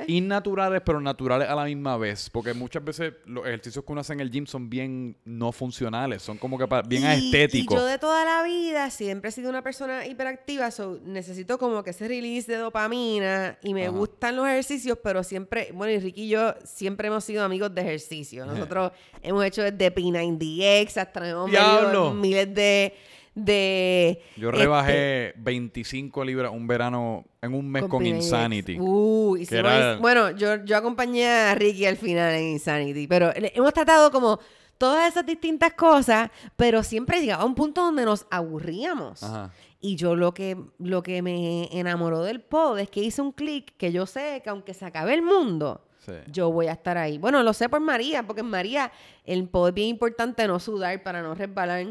[0.09, 2.29] innaturales, pero naturales a la misma vez.
[2.31, 6.23] Porque muchas veces los ejercicios que uno hace en el gym son bien no funcionales,
[6.23, 7.77] son como que bien Y- estéticos.
[7.77, 11.83] Y yo de toda la vida siempre he sido una persona hiperactiva, so necesito como
[11.83, 13.97] que ese release de dopamina y me Ajá.
[13.97, 17.83] gustan los ejercicios, pero siempre, bueno, y Ricky y yo siempre hemos sido amigos de
[17.83, 18.45] ejercicio.
[18.47, 18.93] Nosotros
[19.23, 22.95] hemos hecho desde P90X hasta hemos miles de...
[23.35, 28.15] de Yo este, rebajé 25 libras un verano en un mes con, P90X.
[28.17, 28.77] Insanity.
[28.79, 34.11] Uh, era- Bueno, yo, yo acompañé a Ricky al final en Insanity, pero hemos tratado
[34.11, 34.39] como
[34.79, 39.23] todas esas distintas cosas, pero siempre llegaba a un punto donde nos aburríamos.
[39.23, 39.51] Ajá.
[39.81, 43.77] Y yo lo que, lo que me enamoró del pod es que hice un clic
[43.77, 46.13] que yo sé que aunque se acabe el mundo, Sí.
[46.33, 47.17] yo voy a estar ahí.
[47.19, 48.91] Bueno, lo sé por María, porque en María
[49.25, 51.87] el pod es bien importante no sudar para no resbalar.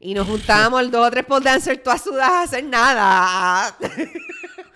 [0.00, 3.76] Y nos juntábamos el dos o tres pod dancers, todas sudadas a hacer nada.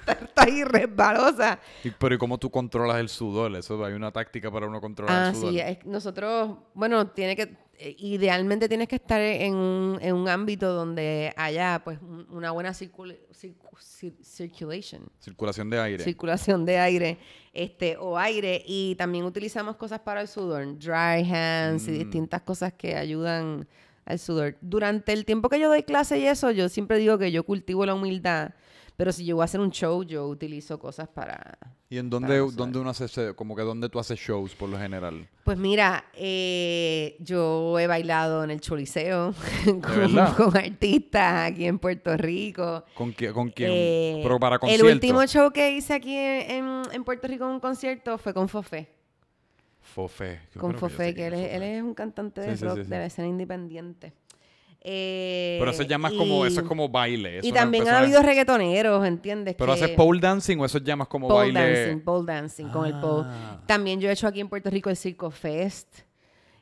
[0.07, 1.59] Estar ahí resbalosa.
[1.83, 3.57] Y- pero ¿y cómo tú controlas el sudor?
[3.57, 5.51] Eso hay una táctica para uno controlar Ah, el sudor.
[5.53, 10.29] sí, es- nosotros, bueno, tiene que, eh, idealmente tienes que estar en un, en un
[10.29, 16.05] ámbito donde haya pues un- una buena circula- circu- cir- circulation, Circulación de aire.
[16.05, 17.18] circulación de aire,
[17.55, 21.99] este, o aire, y también utilizamos cosas para el sudor, dry hands y Mm.
[21.99, 23.66] distintas cosas que ayudan
[24.07, 24.57] al sudor.
[24.61, 27.85] Durante el tiempo que yo doy clase y eso, yo siempre digo que yo cultivo
[27.87, 28.51] la humildad,
[28.97, 31.59] pero si yo voy a hacer un show, yo utilizo cosas para,
[31.91, 35.29] ¿Y en dónde, dónde uno hace, como que dónde tú haces shows por lo general?
[35.45, 39.35] Pues mira, eh, yo he bailado en el Choliseo
[39.65, 39.81] con,
[40.37, 42.85] con artistas aquí en Puerto Rico.
[42.95, 43.71] ¿Con, qui- con quién?
[43.73, 44.93] Eh, Pero para el conciertos.
[44.93, 48.89] último show que hice aquí en, en Puerto Rico en un concierto fue con Fofé.
[49.85, 50.41] Fofé.
[50.59, 52.91] Con Fofé, que quién él es él un cantante de sí, rock sí, sí.
[52.91, 54.12] de la escena independiente.
[54.87, 57.39] Eh, Pero eso ya más como, eso es y- como baile.
[57.39, 59.55] eso Y también ha habido reggaetoneros, ¿entiendes?
[59.57, 61.80] Pero que- haces pole dancing o eso ya más como pole baile.
[61.85, 63.24] dancing, pole dancing con el pole.
[63.26, 63.61] Ah.
[63.66, 66.01] También yo he hecho aquí en Puerto Rico el Circo Fest.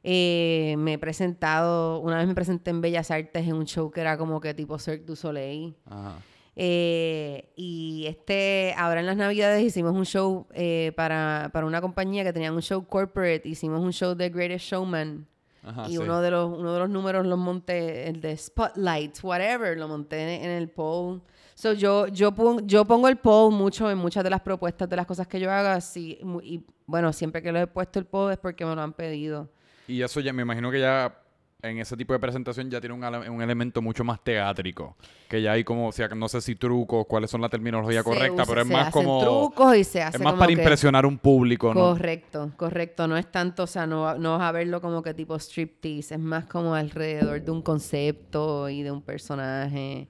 [0.05, 4.01] Eh, me he presentado, una vez me presenté en Bellas Artes en un show que
[4.01, 5.75] era como que tipo Cirque du Soleil.
[5.87, 6.15] Ajá.
[6.55, 12.25] Eh, y este, ahora en las navidades hicimos un show eh, para, para una compañía
[12.25, 13.43] que tenía un show corporate.
[13.45, 15.27] Hicimos un show de Greatest Showman.
[15.65, 15.99] Ajá, y sí.
[15.99, 20.21] uno, de los, uno de los números los monté, el de Spotlights, whatever, lo monté
[20.37, 21.23] en, en el poll.
[21.55, 24.97] So, yo, yo, pon- yo pongo el poll mucho en muchas de las propuestas de
[24.97, 25.81] las cosas que yo haga.
[25.81, 28.83] Sí, mu- y bueno, siempre que lo he puesto el poll es porque me lo
[28.83, 29.49] han pedido.
[29.87, 31.17] Y eso ya me imagino que ya
[31.65, 34.97] en ese tipo de presentación ya tiene un, un elemento mucho más teátrico.
[35.29, 38.05] Que ya hay como, o sea, no sé si trucos, cuáles son la terminología Se
[38.05, 39.21] correcta, usa- pero es se más hacen como.
[39.23, 41.81] trucos y se hace Es más como para que- impresionar un público, ¿no?
[41.81, 43.07] Correcto, correcto.
[43.07, 46.21] No es tanto, o sea, no, no vas a verlo como que tipo striptease, es
[46.21, 50.09] más como alrededor de un concepto y de un personaje.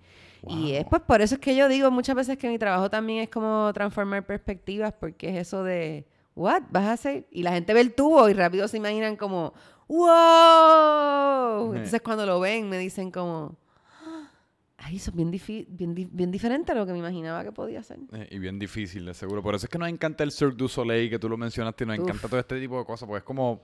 [0.48, 3.22] Y es pues por eso es que yo digo muchas veces que mi trabajo también
[3.22, 6.62] es como transformar perspectivas, porque es eso de, ¿what?
[6.70, 7.26] ¿Vas a hacer?
[7.30, 9.52] Y la gente ve el tubo y rápido se imaginan como,
[9.92, 11.74] ¡wow!
[11.74, 13.56] Entonces cuando lo ven me dicen como,
[14.78, 17.98] ay, eso es bien, bien, bien diferente a lo que me imaginaba que podía ser.
[18.12, 19.42] Eh, y bien difícil, de seguro.
[19.42, 21.86] Por eso es que nos encanta el Cirque du Soleil, que tú lo mencionaste, y
[21.86, 22.04] nos Uf.
[22.04, 23.62] encanta todo este tipo de cosas, porque es como...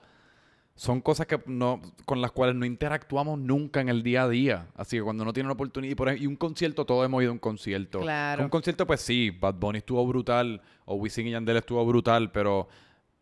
[0.75, 4.67] Son cosas que no, con las cuales no interactuamos nunca en el día a día.
[4.75, 5.91] Así que cuando uno tiene la oportunidad...
[5.91, 7.99] Y, por ej- y un concierto, todos hemos ido a un concierto.
[7.99, 8.45] Claro.
[8.45, 12.69] Un concierto, pues sí, Bad Bunny estuvo brutal, o Wisin y Yandel estuvo brutal, pero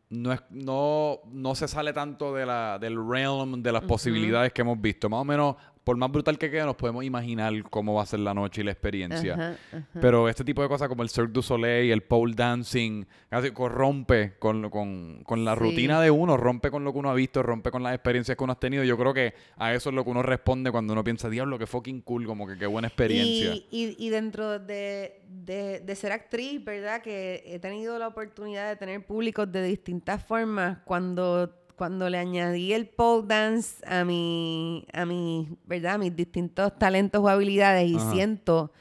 [0.10, 4.62] no, es, no, no se sale tanto de la, del realm de las posibilidades que
[4.62, 5.10] hemos visto.
[5.10, 5.55] Más o menos,
[5.88, 8.65] por más brutal que quede, nos podemos imaginar cómo va a ser la noche y
[8.65, 9.35] la experiencia.
[9.35, 9.85] Ajá, ajá.
[10.01, 13.69] Pero este tipo de cosas como el Cirque du Soleil, el pole dancing, casi co-
[13.69, 15.59] rompe con, con, con la Sí.
[15.61, 18.43] rutina de uno, rompe con lo que uno ha visto, rompe con las experiencias que
[18.43, 18.83] uno ha tenido.
[18.83, 21.67] Yo creo que a eso es lo que uno responde cuando uno piensa, diablo, qué
[21.67, 23.55] fucking cool, como que qué buena experiencia.
[23.55, 27.01] Y, y- y dentro de, de- de ser actriz, ¿verdad?
[27.01, 30.79] Que he tenido la oportunidad de tener públicos de distintas formas.
[30.83, 35.93] Cuando, cuando le añadí el pole dance a mi, a mi, ¿verdad?
[35.93, 38.11] A mis distintos talentos o habilidades y Ajá.
[38.11, 38.71] siento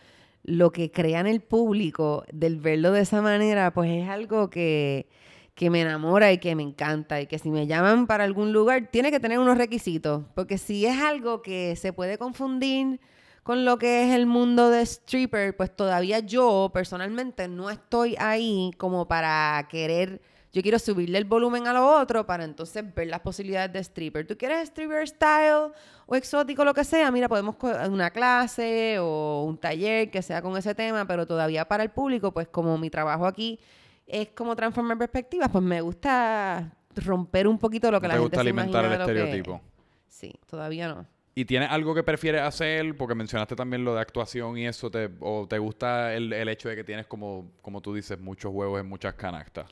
[0.42, 5.08] lo que crea en el público del verlo de esa manera, pues es algo que,
[5.54, 8.88] que me enamora y que me encanta y que si me llaman para algún lugar
[8.90, 13.00] tiene que tener unos requisitos, porque si es algo que se puede confundir
[13.42, 18.70] con lo que es el mundo de stripper, pues todavía yo personalmente no estoy ahí
[18.78, 20.20] como para querer,
[20.56, 24.26] yo quiero subirle el volumen a lo otro para entonces ver las posibilidades de stripper.
[24.26, 25.72] ¿Tú quieres stripper style
[26.06, 27.10] o exótico, lo que sea?
[27.10, 27.56] Mira, podemos
[27.90, 32.32] una clase o un taller que sea con ese tema, pero todavía para el público,
[32.32, 33.60] pues como mi trabajo aquí
[34.06, 38.20] es como transformar perspectivas, pues me gusta romper un poquito lo que ¿No la te
[38.20, 39.60] gente gusta se alimentar el que- estereotipo?
[40.08, 41.06] Sí, todavía no.
[41.34, 42.96] ¿Y tienes algo que prefieres hacer?
[42.96, 46.70] Porque mencionaste también lo de actuación y eso, te, ¿o te gusta el, el hecho
[46.70, 49.66] de que tienes, como, como tú dices, muchos huevos en muchas canastas?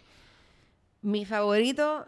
[1.05, 2.07] Mi favorito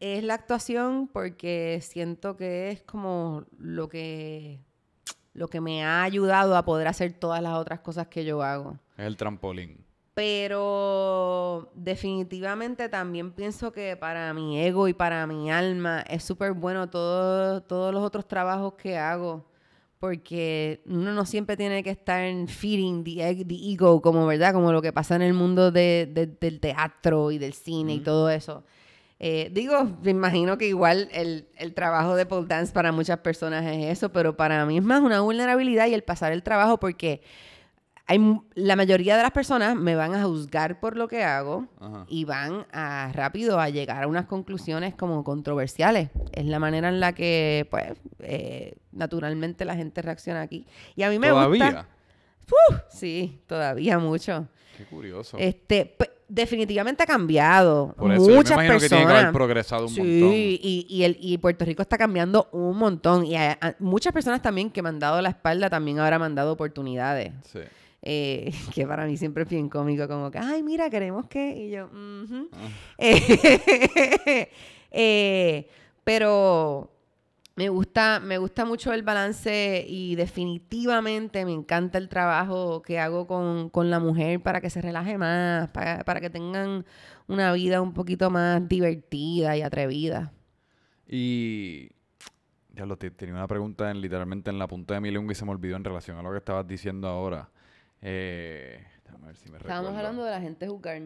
[0.00, 4.60] es la actuación porque siento que es como lo que
[5.34, 8.78] lo que me ha ayudado a poder hacer todas las otras cosas que yo hago.
[8.96, 9.84] Es el trampolín.
[10.14, 16.88] Pero definitivamente también pienso que para mi ego y para mi alma es súper bueno
[16.88, 19.44] todo- todos los otros trabajos que hago.
[20.00, 24.72] Porque uno no siempre tiene que estar feeding the, egg- the ego, como verdad, como
[24.72, 28.30] lo que pasa en el mundo de- de- del teatro y del cine y todo
[28.30, 28.64] eso.
[29.18, 33.62] Eh, digo, me imagino que igual el, el trabajo de pole dance para muchas personas
[33.66, 37.20] es eso, pero para mí es más una vulnerabilidad y el pasar el trabajo porque
[38.10, 42.04] hay, la mayoría de las personas me van a juzgar por lo que hago Ajá.
[42.08, 46.10] y van a rápido a llegar a unas conclusiones como controversiales.
[46.32, 50.66] Es la manera en la que, pues, eh, naturalmente la gente reacciona aquí.
[50.96, 51.66] Y a mí me ¿Todavía?
[51.66, 51.86] gusta.
[52.88, 54.48] Sí, todavía mucho.
[54.76, 55.36] Qué curioso.
[55.38, 55.94] Este,
[56.28, 57.94] definitivamente ha cambiado.
[57.96, 59.02] Por eso, yo me Muchas imagino que personas.
[59.04, 60.32] tiene que haber progresado un sí, montón.
[60.34, 63.24] y, y, el, y Puerto Rico está cambiando un montón.
[63.26, 66.24] Y a- a- muchas personas también que me han dado la espalda también ahora me
[66.24, 67.32] han dado oportunidades.
[67.44, 67.60] Sí.
[68.02, 71.56] Eh, que para mí siempre es bien cómico, como que, ay, mira, queremos que.
[71.56, 71.88] Y yo.
[71.92, 72.46] Ah.
[72.98, 74.50] Eh,
[74.90, 75.68] eh,
[76.04, 76.90] pero
[77.56, 83.26] me gusta, me gusta mucho el balance y definitivamente me encanta el trabajo que hago
[83.26, 86.84] con, con la mujer para que se relaje más, para, para que tengan
[87.26, 90.32] una vida un poquito más divertida y atrevida.
[91.08, 91.90] Y.
[92.72, 95.44] Ya lo tenía una pregunta en, literalmente en la punta de mi lengua y se
[95.44, 97.50] me olvidó en relación a lo que estabas diciendo ahora.
[98.02, 99.98] Eh, déjame ver si me Estábamos recuerdo.
[100.08, 101.02] hablando de la gente jugar.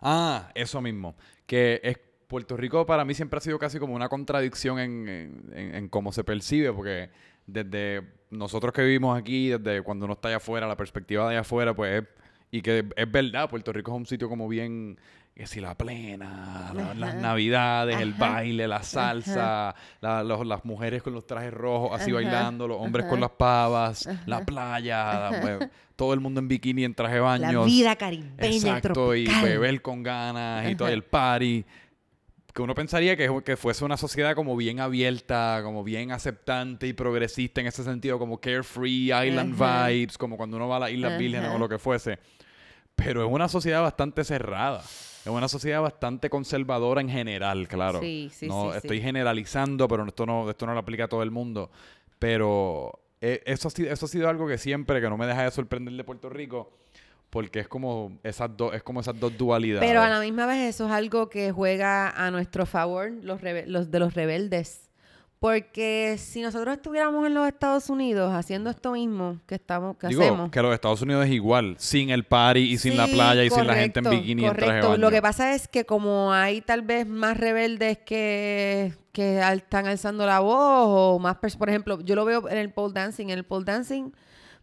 [0.00, 1.14] Ah, eso mismo.
[1.46, 5.52] Que es Puerto Rico para mí siempre ha sido casi como una contradicción en, en-
[5.54, 7.10] en- en cómo se percibe, porque
[7.46, 11.40] desde nosotros que vivimos aquí, desde cuando uno está allá afuera, la perspectiva de allá
[11.40, 12.08] afuera, pues es,
[12.50, 14.98] y que es verdad, Puerto Rico es un sitio como bien,
[15.36, 17.20] que si la plena, la- las Ajá.
[17.20, 22.14] navidades, el baile, la salsa, la- los- las mujeres con los trajes rojos así Ajá.
[22.14, 26.94] bailando, los hombres con las pavas, la playa, la- todo el mundo en bikini, en
[26.94, 27.52] traje de baños.
[27.52, 29.44] La vida caribeña Exacto, y tropical.
[29.44, 31.64] beber con ganas y todo el party.
[32.54, 36.94] Que uno pensaría que, que fuese una sociedad como bien abierta, como bien aceptante y
[36.94, 41.18] progresista en ese sentido, como carefree, island vibes, como cuando uno va a las Islas
[41.18, 42.18] Vírgenes o lo que fuese.
[42.94, 44.82] Pero es una sociedad bastante cerrada.
[45.26, 47.98] Es una sociedad bastante conservadora en general, claro.
[47.98, 51.24] Sí, sí, no sí, estoy generalizando, pero esto no, esto no lo aplica a todo
[51.24, 51.68] el mundo.
[52.20, 55.42] Pero eh, eso, ha sido, eso ha sido algo que siempre, que no me deja
[55.42, 56.70] de sorprender de Puerto Rico,
[57.28, 59.88] porque es como esas dos, es como esas dos dualidades.
[59.88, 63.90] Pero a la misma vez eso es algo que juega a nuestro favor los, los
[63.90, 64.85] de los rebeldes.
[65.38, 70.22] Porque si nosotros estuviéramos en los Estados Unidos haciendo esto mismo que estamos que Digo,
[70.22, 70.50] hacemos.
[70.50, 73.66] que los Estados Unidos es igual, sin el party y sin la playa y sin
[73.66, 74.96] la gente en correcto, bikini y en traje de correcto.
[74.96, 75.14] Lo baño.
[75.14, 80.40] que pasa es que como hay tal vez más rebeldes que, que están alzando la
[80.40, 83.26] voz o más, por ejemplo, yo lo veo en el pole dancing.
[83.28, 84.12] En el pole dancing,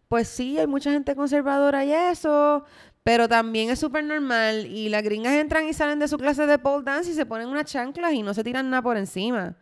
[0.08, 2.64] pues sí, hay mucha gente conservadora y eso,
[3.04, 6.58] pero también es súper normal y las gringas entran y salen de su clase de
[6.58, 9.54] pole dance y se ponen unas chanclas y no se tiran nada por encima.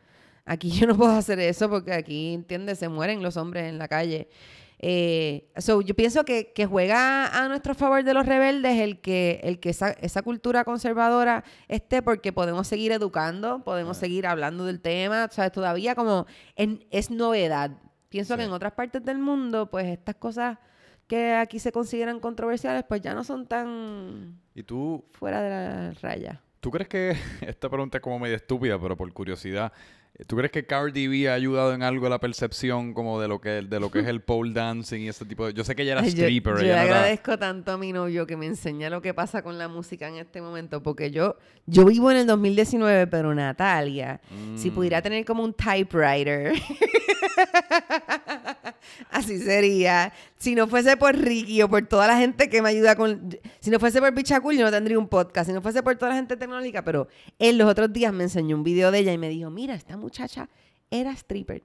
[0.52, 2.78] Aquí yo no puedo hacer eso porque aquí, ¿entiendes?
[2.78, 4.28] Se mueren los hombres en la calle.
[4.84, 9.40] Eh, so, yo pienso que, que juega a nuestro favor de los rebeldes el que,
[9.44, 14.80] el que esa, esa cultura conservadora esté porque podemos seguir educando, podemos seguir hablando del
[14.80, 15.52] tema, ¿sabes?
[15.52, 16.26] Todavía como
[16.56, 17.70] en- es novedad.
[18.08, 18.48] Pienso que Sí.
[18.48, 20.58] en otras partes del mundo, pues estas cosas
[21.06, 25.92] que aquí se consideran controversiales, pues ya no son tan ¿Y tú, fuera de la
[26.02, 26.42] raya.
[26.58, 29.72] tú crees que, esta pregunta es como medio estúpida, pero por curiosidad,
[30.26, 33.40] ¿tú crees que Cardi B ha ayudado en algo a la percepción como de lo
[33.40, 35.54] que, de lo que es el pole dancing y ese tipo de...
[35.54, 37.78] Yo sé que ella era Ay, yo- stripper, yo, ella no era- agradezco tanto a
[37.78, 41.10] mi novio que me enseña lo que pasa con la música en este momento, porque
[41.10, 41.36] yo,
[41.66, 44.20] yo vivo en el 2019, pero Natalia,
[44.56, 44.74] si Mm.
[44.74, 46.52] pudiera tener como un typewriter,
[49.10, 50.12] así sería.
[50.38, 53.38] Si no fuese por Ricky o por toda la gente que me ayuda con...
[53.60, 55.48] Si no fuese por Bichacul, yo no tendría un podcast.
[55.48, 57.08] Si no fuese por toda la gente tecnológica, pero
[57.38, 59.96] él los otros días me enseñó un video de ella y me dijo, mira, esta
[59.96, 60.48] muchacha
[60.90, 61.62] era stripper.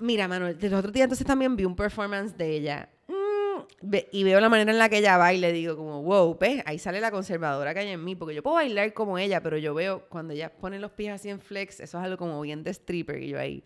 [0.00, 2.88] Mira, Manuel, de los otros días entonces también vi un performance de ella.
[3.08, 6.62] Mm, y veo la manera en la que ella baila y digo como, wow, ¿ves?
[6.66, 9.56] Ahí sale la conservadora que hay en mí, porque yo puedo bailar como ella, pero
[9.58, 12.62] yo veo cuando ella pone los pies así en flex, eso es algo como bien
[12.62, 13.64] de stripper, y yo ahí,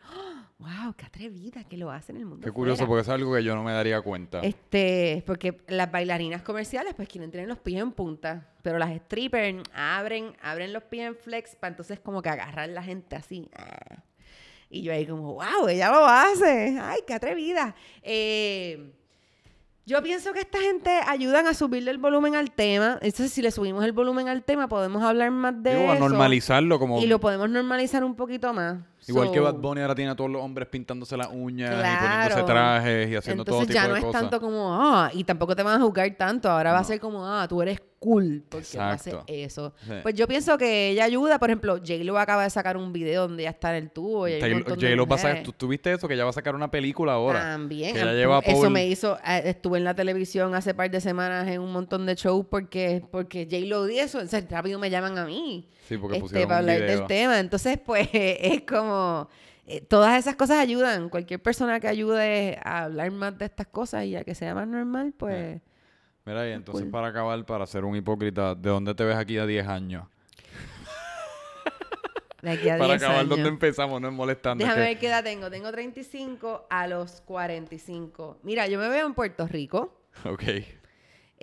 [0.63, 2.45] wow, qué atrevida que lo hace en el mundo.
[2.45, 2.89] Qué curioso, fuera".
[2.89, 4.41] porque es algo que yo no me daría cuenta.
[4.41, 9.63] Este, porque las bailarinas comerciales pues quieren tener los pies en punta, pero las strippers
[9.75, 13.51] abren, abren los pies en flex para entonces como que agarrar la gente así.
[13.57, 14.03] ah.
[14.75, 16.79] Y yo ahí como, wow, ella lo hace.
[16.81, 17.75] Ay, qué atrevida.
[18.03, 18.95] Eh,
[19.85, 22.99] yo pienso que esta gente ayudan a subirle el volumen al tema.
[23.03, 26.09] Entonces, si le subimos el volumen al tema, podemos hablar más de Digo, a eso.
[26.09, 27.01] normalizarlo como...
[27.03, 28.79] Y lo podemos normalizar un poquito más.
[29.09, 31.75] Igual que So, Bad Bunny ahora tiene a todos los hombres pintándose las uñas y
[31.79, 32.09] Claro.
[32.35, 34.21] poniéndose trajes y haciendo todo Entonces tipo ya no de es cosas.
[34.23, 36.49] tanto como, ah, y tampoco te van a juzgar tanto.
[36.51, 36.87] Ahora va a No.
[36.87, 39.73] ser como, ah, tú eres cool porque tú haces eso.
[39.87, 39.93] Sí.
[40.03, 41.39] Pues yo pienso que ella ayuda.
[41.39, 44.33] Por ejemplo, J-Lo acaba de sacar un video donde ella está en el tubo y
[44.41, 45.43] de J-Lo va a sacar-.
[45.45, 46.09] ¿tú, tú viste eso?
[46.09, 47.41] Que ya va a sacar una película ahora.
[47.41, 47.93] También.
[47.95, 49.19] Que ya lleva Eso Paul- me hizo...
[49.25, 53.05] eh, estuve en la televisión hace par de semanas en un montón de shows porque,
[53.13, 54.25] porque J-Lo di eso.
[54.27, 55.69] Sea, rápido me llaman a mí.
[55.89, 56.99] Sí, porque este, pusieron para un hablar video.
[56.99, 57.39] del tema.
[57.39, 58.92] Entonces, pues, es como...
[59.67, 61.09] eh, todas esas cosas ayudan.
[61.09, 64.67] Cualquier persona que ayude a hablar más de estas cosas y a que sea más
[64.69, 65.61] normal, pues...
[66.25, 69.47] Mira, y entonces para acabar, para ser un hipócrita, ¿de dónde te ves aquí a
[69.47, 70.05] 10 años?
[72.43, 73.29] De aquí a para 10 acabar años.
[73.31, 74.63] donde empezamos, no es molestando.
[74.65, 75.51] es Déjame que- ver qué edad tengo.
[75.51, 78.39] Tengo 35 a los 45.
[78.43, 79.99] Mira, yo me veo en Puerto Rico.
[80.25, 80.43] Ok.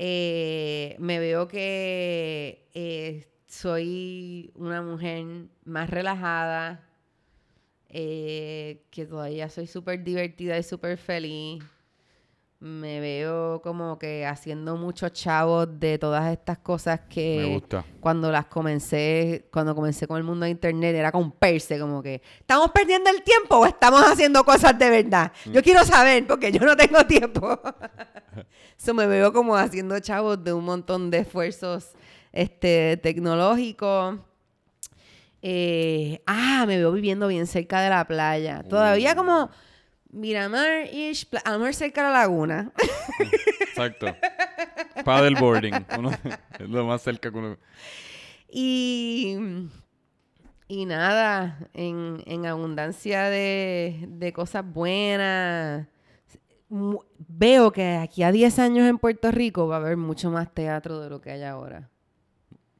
[0.02, 5.26] Eh, me veo que eh, soy una mujer
[5.66, 6.88] más relajada,
[7.90, 11.64] eh, que todavía soy súper divertida y súper feliz.
[12.62, 17.86] Me veo como que haciendo muchos chavos de todas estas cosas que Me gusta.
[18.02, 22.22] cuando las comencé, cuando comencé con el mundo de internet, era con perse, como que,
[22.38, 25.32] ¿estamos perdiendo el tiempo o estamos haciendo cosas de verdad?
[25.46, 25.52] Mm.
[25.54, 27.62] Yo quiero saber, porque yo no tengo tiempo.
[28.78, 31.94] Eso me veo como haciendo chavos de un montón de esfuerzos
[32.34, 34.20] este, tecnológicos.
[35.42, 38.64] Eh, ah, me veo viviendo bien cerca de la playa.
[38.64, 39.50] Todavía como
[40.12, 42.72] Miramar-ish, pla- a lo mejor cerca de la laguna.
[43.62, 44.08] Exacto.
[45.06, 45.86] Paddleboarding.
[45.98, 46.12] Uno-
[46.60, 47.58] es lo más cerca que uno...
[48.52, 49.38] Y,
[50.68, 55.88] y nada, en, en abundancia de, de cosas buenas.
[56.70, 61.00] Veo que aquí a 10 años en Puerto Rico va a haber mucho más teatro
[61.00, 61.90] de lo que hay ahora.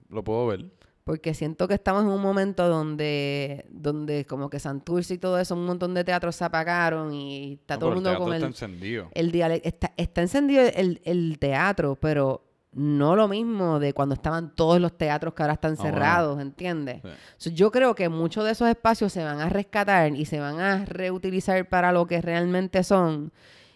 [0.10, 0.66] Lo puedo ver.
[1.10, 5.56] Porque siento que estamos en un momento donde, donde como que Santurce y todo eso,
[5.56, 8.46] un montón de teatros se apagaron y está No, todo el mundo con el, está
[8.48, 9.10] encendido.
[9.16, 9.68] el dialecto.
[9.68, 14.96] Está, está encendido el, el teatro, pero no lo mismo de cuando estaban todos los
[14.96, 15.96] teatros que ahora están Ah, bueno.
[15.96, 17.02] cerrados, ¿entiendes?
[17.02, 17.10] Sí.
[17.38, 20.60] So, yo creo que muchos de esos espacios se van a rescatar y se van
[20.60, 23.32] a reutilizar para lo que realmente son.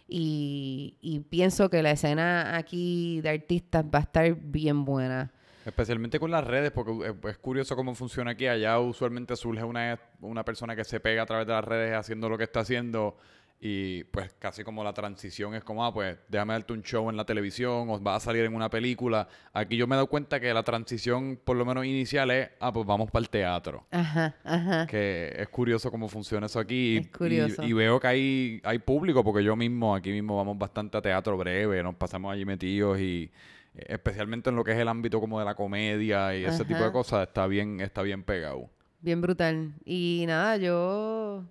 [0.07, 5.31] Y, y pienso que la escena aquí de artistas va a estar bien buena.
[5.65, 8.47] Especialmente con las redes, porque es, es curioso cómo funciona aquí.
[8.47, 12.27] Allá usualmente surge una, una persona que se pega a través de las redes haciendo
[12.29, 13.17] lo que está haciendo
[13.65, 17.15] y pues casi como la transición es como, ah, pues déjame darte un show en
[17.15, 19.25] la televisión o vas a salir en una película.
[19.53, 22.73] Aquí yo me he dado cuenta que la transición, por lo menos inicial, es, ah,
[22.73, 23.85] pues vamos para el teatro.
[23.89, 24.85] Ajá, ajá.
[24.87, 26.95] Que es curioso cómo funciona eso aquí.
[26.95, 27.63] y- Es curioso.
[27.63, 31.01] Y, y veo que hay, hay público, porque yo mismo, aquí mismo vamos bastante a
[31.01, 33.31] teatro breve, nos pasamos allí metidos y eh,
[33.75, 36.91] especialmente en lo que es el ámbito como de la comedia y ese tipo de
[36.91, 38.69] cosas, está bien, está bien pegado.
[39.01, 39.73] Bien brutal.
[39.85, 41.43] Y nada, yo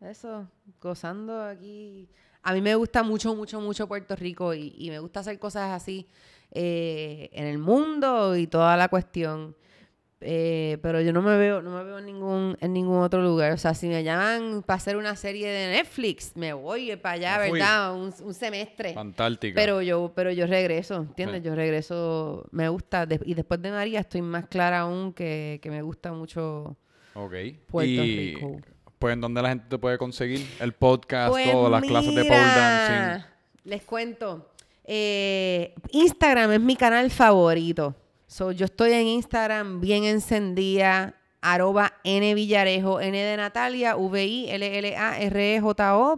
[0.00, 0.48] eso,
[0.80, 2.08] gozando aquí.
[2.42, 5.72] A mí me gusta mucho, mucho, mucho Puerto Rico y, y me gusta hacer cosas
[5.72, 6.06] así
[6.50, 9.54] eh, en el mundo y toda la cuestión.
[10.20, 13.52] Eh, pero yo no me veo, no me veo en ningún, en ningún otro lugar.
[13.52, 17.38] O sea, si me llaman para hacer una serie de Netflix, me voy para allá,
[17.38, 17.52] Me.
[17.52, 17.94] ¿verdad?
[17.94, 18.94] Un, un semestre.
[18.94, 19.54] Fantástica.
[19.54, 21.42] Pero yo, pero yo regreso, ¿entiendes?
[21.42, 21.48] Sí.
[21.48, 23.06] Yo regreso, me gusta.
[23.24, 26.76] y después de María estoy más clara aún que, que me gusta mucho
[27.14, 27.34] ok.
[27.68, 28.60] Puerto y, Rico.
[28.98, 32.24] Pues en dónde la gente te puede conseguir el podcast, Pues todas las clases de
[32.24, 33.24] pole dancing.
[33.64, 34.50] Les cuento.
[34.84, 37.94] Eh, Instagram es mi canal favorito.
[38.28, 41.14] So, yo estoy en Instagram bien encendida.
[41.40, 44.56] Arroba N Villarejo, N de Natalia, V-I-L-L-A-R-E-J-O.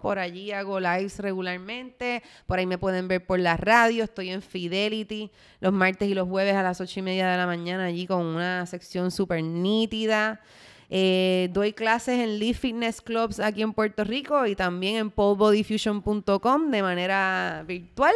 [0.01, 2.25] Por allí hago lives regularmente.
[2.47, 4.03] Por ahí me pueden ver por la radio.
[4.03, 5.31] Estoy en Fidelity
[5.61, 8.25] los martes y los jueves a las ocho y media de la mañana allí con
[8.25, 10.41] una sección súper nítida.
[10.89, 16.71] Eh, doy clases en Lee Fitness Clubs aquí en Puerto Rico y también en polebodyfusion.com
[16.71, 18.15] de manera virtual.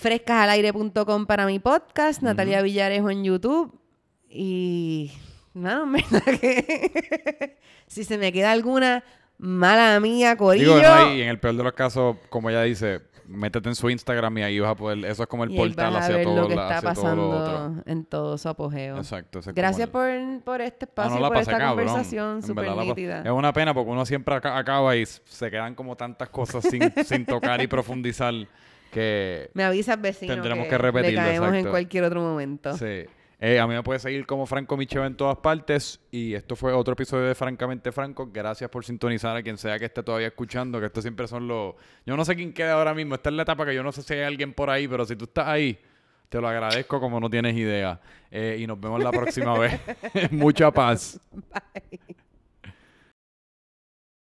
[0.00, 2.22] Frescasalaire.com para mi podcast.
[2.22, 3.78] Natalia Villarejo en YouTube.
[4.28, 5.12] Y.
[5.52, 7.58] No, verdad que.
[7.86, 9.04] si se me queda alguna
[9.38, 10.76] mala mía, Corillo.
[10.76, 13.90] Digo, no, y en el peor de los casos, como ella dice, métete en su
[13.90, 16.16] Instagram y ahí vas a poder, eso es como el y portal vas a hacia
[16.16, 17.02] ver todo, lo que la- está lo otro.
[17.02, 18.96] pasando en todo su apogeo.
[18.96, 19.40] Exacto.
[19.54, 20.08] Gracias el- por,
[20.44, 21.68] por este Ah, espacio no y la por esta cabrón.
[21.86, 23.22] conversación súper nítida.
[23.22, 26.80] Es una pena porque uno siempre aca- acaba y se quedan como tantas cosas sin,
[27.04, 28.32] sin tocar y profundizar
[28.90, 29.50] que...
[29.54, 32.76] Me avisas, vecino, Tendremos que, que repetirlo, le caemos en cualquier otro momento.
[32.76, 33.06] Sí.
[33.42, 35.98] Eh, a mí me puede seguir como Franco Micheo en todas partes.
[36.10, 38.28] Y esto fue otro episodio de Francamente Franco.
[38.30, 40.78] Gracias por sintonizar a quien sea que esté todavía escuchando.
[40.78, 41.74] Que estos siempre son los.
[42.04, 43.14] Yo no sé quién queda ahora mismo.
[43.14, 44.86] Esta es la etapa que yo no sé si hay alguien por ahí.
[44.86, 45.78] Pero si tú estás ahí,
[46.28, 47.98] te lo agradezco como no tienes idea.
[48.30, 49.80] Eh, y nos vemos la próxima vez.
[50.30, 51.18] Mucha paz.